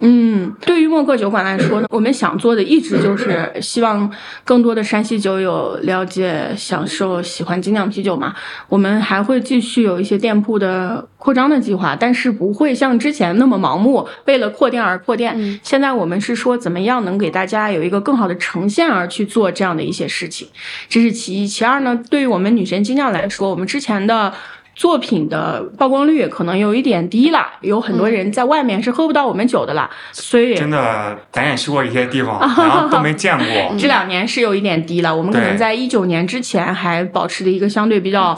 [0.00, 4.10] 嗯，对于默克酒馆来说呢，我们想做的一直就是希望
[4.44, 8.34] 更多的山西酒友了解、享受、喜欢精酿啤酒嘛。
[8.68, 15.60] 我们还会继续有一些店铺的扩张的计划，但是不会像之前那么盲目，为了扩店而扩店。
[15.62, 20.48] 现在我们是说，怎么样能给大家有一个更好的呈现而去做这样的一些事情，
[20.88, 21.46] 这是其一。
[21.46, 24.34] 其二呢，对于我们女神精酿来说，我们之前的。
[24.74, 33.76] 作品的曝光率可能有一点低了，有很多人在外面是喝不到我们酒的啦，所以真的咱也去过一些地方， 然后都没见过。
[33.78, 38.34] 这两年是有一点低了，我们可能在一九年之前还保持着一个相对比较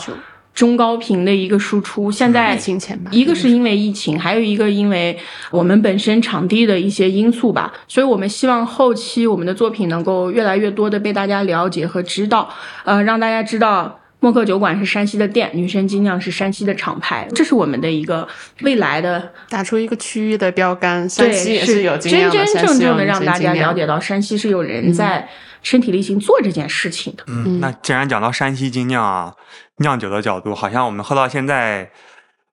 [0.52, 2.10] 中高频的一个输出。
[2.10, 5.16] 现在疫情前吧，一个是因为疫情，还有一个因为
[5.52, 12.48] 我们本身场地的一些因素吧，所以我们希望后期我们的作品能够越来越多的被大家了解和知道，
[12.84, 14.00] 呃，让大家知道。
[14.24, 18.26] 默克酒馆是山西的店，女神精酿是山西的厂牌，这是我们的一个
[18.62, 21.06] 未来的打出一个区域的标杆。
[21.06, 25.28] 山西也是有真真正正的让大家了解到山西是有人在
[25.60, 27.24] 身体力行做这件事情的。
[27.26, 29.34] 嗯，那既然讲到山西精酿啊，
[29.80, 31.90] 酿酒的角度，好像我们喝到现在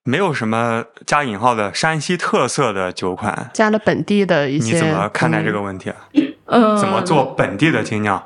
[0.04, 4.74] 没有什么加引号的山西特色的酒款，加了本地的一些。
[4.74, 5.90] 你怎么看待这个问题？
[6.48, 8.22] 呃，怎么做本地的精酿？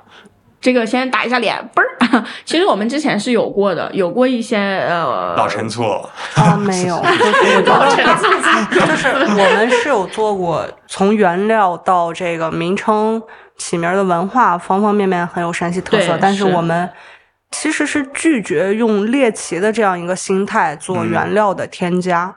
[0.66, 2.24] 这个先打一下脸，嘣儿。
[2.44, 5.84] 其实我们之前是有过的，有过一些呃老陈醋
[6.34, 8.26] 啊，没有，就是 老陈醋，
[8.74, 13.22] 就是我们是有做过，从原料到这个名称
[13.56, 16.18] 起名的文化，方方面面很有山西特色。
[16.20, 16.90] 但是我们
[17.52, 22.36] 其实是拒绝用猎奇的这样一个心态做原料的添加。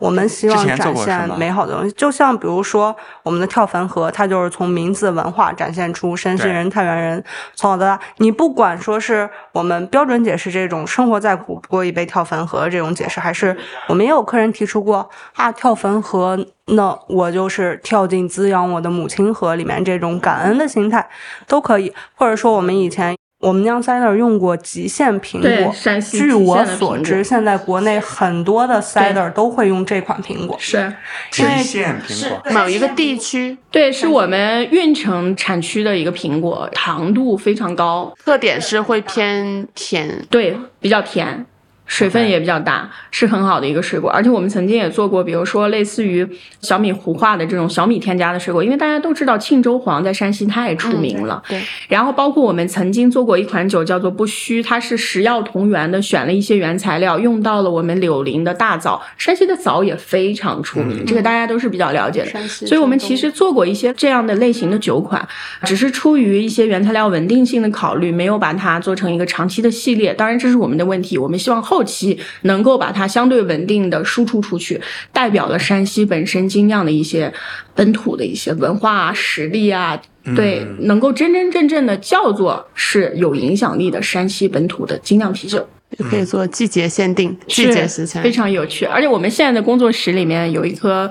[0.00, 7.22] 我们希望展现美好的东西，就像比如说我们的跳汾河，它就是从名字文化展现出山西人、太原人。
[7.54, 13.54] 从小到大，你不管说是我们标准解释这种生活再苦不过一杯跳汾河这种解释，还是
[13.88, 21.06] 我们也有客人提出过啊，跳汾河，那我就是跳进滋养我的母亲河里面这种感恩的心态
[21.46, 23.14] 都可以，或者说我们以前。
[23.40, 30.54] 我们酿 cider 用过极限苹果，对山西据我所知，现在国内很多的 cider 都会用这款苹果。
[30.60, 30.92] 是。
[31.30, 41.46] 极限苹果，某一个地区对，是我们运城产区的一个苹果，糖度非常高，特点是会偏甜，对，比较甜。
[41.90, 44.08] 水分也比较大，是很好的一个水果。
[44.08, 46.24] 而且我们曾经也做过，比如说类似于
[46.60, 51.42] 小米糊化的这种小米添加的水果，因为大家都知道庆州黄在山西太出名了。
[51.48, 62.26] 对，然后包括我们曾经做过一款酒叫做不虚，它是食药同源的，选了一些原材料，用到了我们柳林的大枣，山西的枣也非常出名，嗯这个大家都是比较了解的。
[62.26, 65.26] 山西所以我们其实做过一些这样的类型的酒款，
[65.64, 70.14] 只是出于一些原材料稳定性的考虑，没有把它做成一个长期的系列。
[70.14, 74.80] 当然，这是我们的问题，我们希望后期能够把它相对稳定的输出出去，
[75.12, 77.32] 代表了山西本身精酿的一些
[77.74, 80.00] 本土的一些文化啊、实力啊。
[80.36, 85.66] 对，嗯能够真真正正的叫做是有影响力的山西本土的精酿啤酒。
[85.98, 88.30] 就可以做季节限定、季节食材非。
[88.30, 88.84] 常有趣。
[88.84, 91.10] 而且我们现在的工作室里面有一棵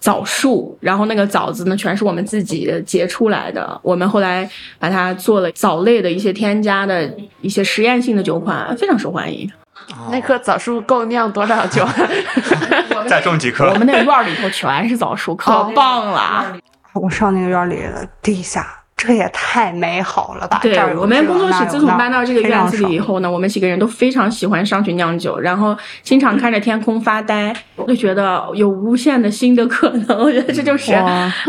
[0.00, 3.80] 枣树，然后那个枣子呢，全是我们自己结出来的。
[3.82, 4.46] 我们后来
[4.78, 7.10] 把它做了枣类的一些添加的
[7.40, 9.50] 一些实验性的酒款，非常受欢迎。
[10.10, 11.86] 那棵枣树够酿多少酒？
[13.08, 16.44] 再种几棵我，们那个院儿里头全是枣树，可棒了。
[16.94, 18.66] 我上那个院里的地下，
[18.96, 20.58] 这也太美好了吧！
[20.60, 27.54] 对我们工作室自从搬到这个院子里以后呢，我们几个人都非常喜欢上去酿酒，然后经常看着天空发呆，
[27.86, 30.18] 就觉得有无限的新的可能。
[30.18, 30.92] 我觉得这就是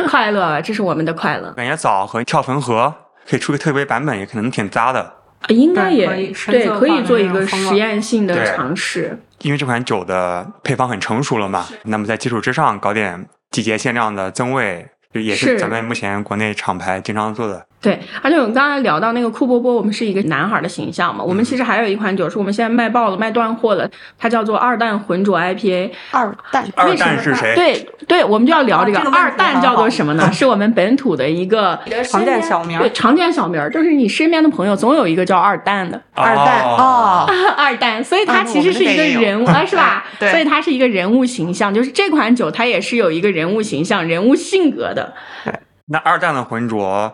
[0.07, 1.51] 快乐，这是我们的快乐。
[1.53, 2.93] 感觉枣和跳汾河
[3.27, 5.13] 可以出个特别版本，也可能挺搭的。
[5.47, 6.05] 应该也
[6.47, 9.17] 对可以做一个实验性的尝试。
[9.39, 17.65] 因为这款酒的配方很成熟了嘛，那么在基础之上搞点季节限量的增味，就也是是咱们目前国内厂牌经常做的。
[17.81, 21.23] 对，而且我们刚才聊到那个酷波波，我们是一个男孩的形象嘛。
[21.23, 25.91] 我们其实还有一款酒是我们现在卖爆了、卖断货了，它叫做二蛋浑浊 IPA。
[26.11, 27.55] 二蛋，二为什么蛋是谁？
[27.55, 30.29] 对对，我们就要聊这个啊这个二蛋叫做什么呢？
[30.33, 36.01] 是我们本土的一个常见小名儿对，常见小名儿，就是你身边的朋友总有一个叫二蛋的。
[36.13, 40.05] 二蛋哦，哦， 二蛋，所以它啊其实是一个人物，是吧？
[40.19, 45.13] 对所以它是一个人物形象，就是这款酒它也是有一个人物形象、人物性格的。
[45.91, 47.11] 那二蛋的浑浊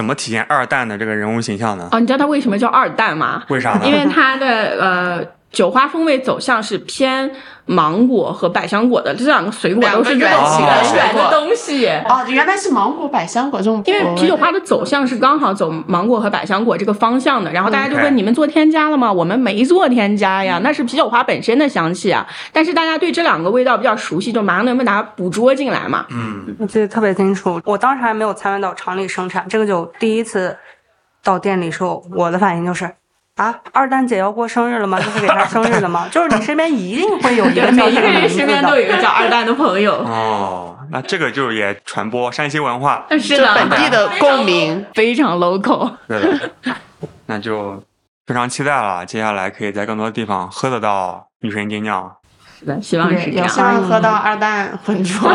[0.00, 1.86] 怎么体现二蛋的这个人物形象呢？
[1.92, 3.42] 哦，你知道他为什么叫二蛋吗？
[3.50, 3.82] 为啥呢？
[3.84, 4.46] 因为他的
[4.80, 5.22] 呃
[5.52, 7.30] 酒花风味走向是偏
[7.70, 11.86] 芒果和百香果的，这两个水果都是圆两个圆圆形圆的的东西。
[11.86, 19.12] 哦，原来是芒果百香果这种，因为啤酒花的走向是刚好走芒果和百香果这个方向的，然后大家就嗯问你们做添加了吗？
[19.12, 22.26] 我们没做添加呀，那是啤酒花本身的香气啊。
[22.52, 26.04] 但是大家对这两个味道比较熟悉，就马上能不能把它捕捉进来嘛？
[26.10, 30.56] 嗯，我记得特别清楚，我当时还没有参与到厂里生产这个酒，第一次
[31.22, 32.90] 到店里时候，我的反应就是。
[33.40, 35.00] 啊，二蛋姐要过生日了吗？
[35.00, 36.06] 就是给她生日了吗？
[36.12, 38.28] 就是你身边一定会有一个对，每一个人。
[38.28, 39.94] 身边都有一个叫二蛋的朋友。
[39.94, 43.06] 哦，那这个就是也传播山西文化。
[43.18, 45.90] 是的，本地的共鸣，非常 local。
[46.06, 46.50] 对的，
[47.24, 47.82] 那就
[48.26, 49.06] 非常期待了。
[49.06, 52.14] 接下来可以在更多地方喝得到女神精酿。
[52.58, 53.48] 是的，希望是这样。
[53.48, 55.34] 希望喝到二蛋浑浊。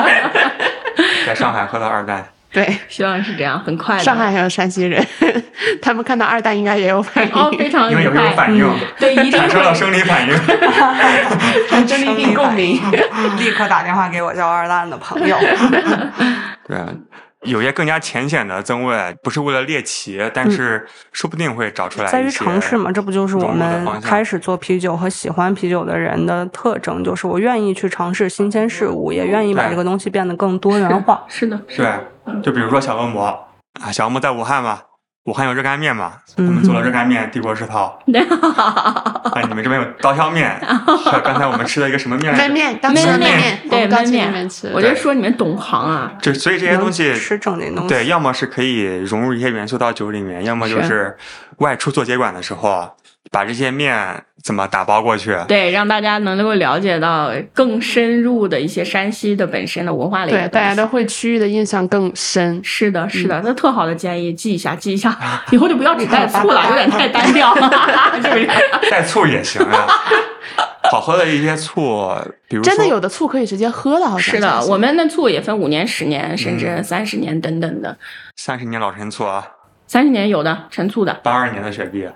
[1.26, 4.02] 在上海喝到二蛋，对， 希望是这样，很快的。
[4.02, 5.04] 上海还有山西人，
[5.82, 8.66] 他们看到二蛋应该也有反应，哦，非常有反应，
[8.98, 9.78] 对，一定产生了会。
[9.78, 10.34] 生理反应。
[11.68, 12.80] 产生了一定共鸣。
[13.38, 15.36] 立刻打电话给我叫二蛋的朋友。
[16.66, 16.78] 对，
[17.44, 27.04] 有些更加浅显的增味，不是为了猎奇，但是说不定会找出来在于尝试嘛，这不就是我们开始做啤酒和喜欢啤酒的人的特征？
[27.04, 31.24] 就是我愿意去尝试新鲜事物，也愿意把这个东西变得更多元化。
[31.28, 32.04] 是的，是的。
[32.24, 33.26] 对，就比如说小恶魔
[33.80, 34.80] 啊，小恶魔在武汉嘛，
[35.28, 38.00] 武汉有热干面嘛，我嗯们做了热干面帝国世涛。
[38.08, 40.58] 啊，你们这边有刀削面，
[41.04, 42.44] 还有刚才我们吃的一个什么面来着？
[42.48, 44.48] 焖面，对们刚去焖面。
[44.72, 46.10] 我就说你们懂行啊。
[46.22, 47.90] 就所以这些东西吃正经东西。
[47.90, 51.14] 对，要么是可以融入一些元素到酒里面，要么就是
[51.58, 52.90] 外出做接管的时候，
[53.30, 55.36] 把这些面怎么打包过去。
[55.46, 62.60] 对，让大家能够了解到更深入的一些山西的本身的文化类的对，大家都会区域的印象更深。
[62.62, 65.16] 是的，是嗯的，那特好的建议，记一下，记一下，
[65.52, 67.70] 以后就不要只带醋了，有点太单调了，
[68.22, 68.48] 是不是？
[68.90, 69.86] 带醋也行啊。
[70.90, 72.10] 好喝的一些醋，
[72.48, 77.94] 比如真的有的醋可以直接喝的，好像是的，我们的醋也分五年、十年，甚嗯至三十年等等的。
[78.36, 79.46] 三十年老陈醋啊，
[79.88, 82.06] 三十年有的陈醋的，八二年的雪碧。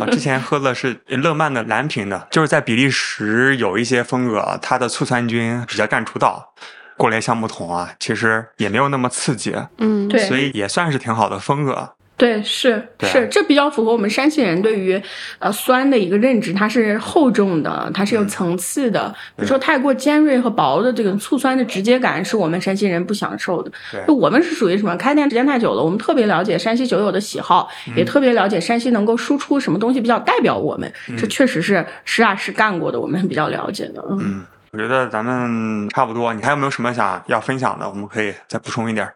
[0.00, 6.52] 我之前喝的是乐曼的蓝瓶的，就是在比利时有一些风格，它的醋酸菌比较占主导。
[6.96, 11.94] 过来橡木桶啊，其实也没有那么刺激，嗯，对所以也算是挺好的风格。
[12.20, 15.02] 对，是对是，这比较符合我们山西人对于
[15.38, 19.08] 呃酸的一个认知，它是厚重的，它是有层次的。
[19.36, 23.72] 比如说太过尖锐和薄的这个醋酸的直接感，是我们山西人不享受的。
[23.90, 24.94] 对就我们是属于什么？
[24.96, 27.66] 开店时间太久了，我们特别了解山西酒友的喜好，
[27.96, 30.92] 也特别了解山西能够输出什么东西比较代表我们。
[31.16, 34.04] 这确实是实打实干过的，我们比较了解的。
[34.10, 36.34] 嗯，嗯，我觉得咱们差不多。
[36.34, 37.88] 你还有没有什么想要分享的？
[37.88, 39.08] 我们可以再补充一点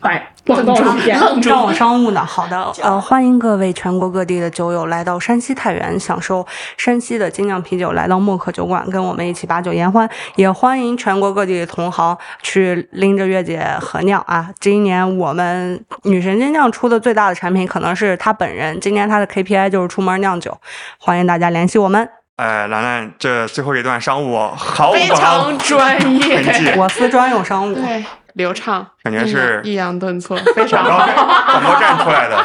[0.00, 0.08] 儿。
[0.08, 1.18] 快，广告时间。
[1.42, 2.24] 让我商务呢？
[2.24, 6.46] 好的，呃，欢迎各位全国各地的酒友来到山西太原，享受
[6.76, 10.08] 山西的精酿啤酒，来到默克酒馆跟我们一起把酒言欢。
[10.36, 14.48] 也欢迎全国各地的同行去拎着月姐合酿啊！
[14.58, 20.56] 今年我们女神精酿出的最大的产品可能是她本人，今年她的 KPI 就是出门酿酒，
[20.98, 22.08] 欢迎大家联系我们。
[22.36, 27.74] 哎，兰兰，这最后一段商务毫无非常专痕业，迹，我司专用商务。
[27.74, 28.02] 对，
[28.34, 30.98] 流畅，感觉是抑扬顿挫， 非常好。
[30.98, 32.36] 广播站出来的。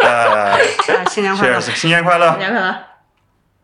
[0.00, 0.58] 呃，啊
[1.08, 1.60] 新年快乐！
[1.60, 2.36] 新年快乐！
[2.36, 2.74] 年快乐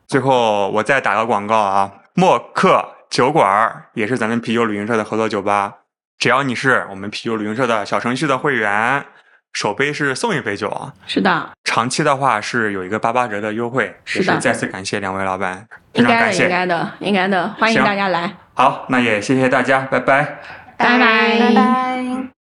[0.07, 5.75] 最后我再打个广告啊，默克酒馆儿也是咱们啤酒旅行社的合作酒吧。
[6.19, 9.05] 只要你是我们啤酒旅行社的小程序的会员，
[9.53, 10.93] 首杯是送一杯酒啊。
[11.07, 16.49] 是的，长期的话是有一个八八折的优惠，也是的是再次感谢两位老板，非应该的，应常感谢。
[16.49, 20.41] 该的，应该的，欢迎大家来，好，那也谢谢大家，拜拜。
[20.81, 22.40] 拜拜。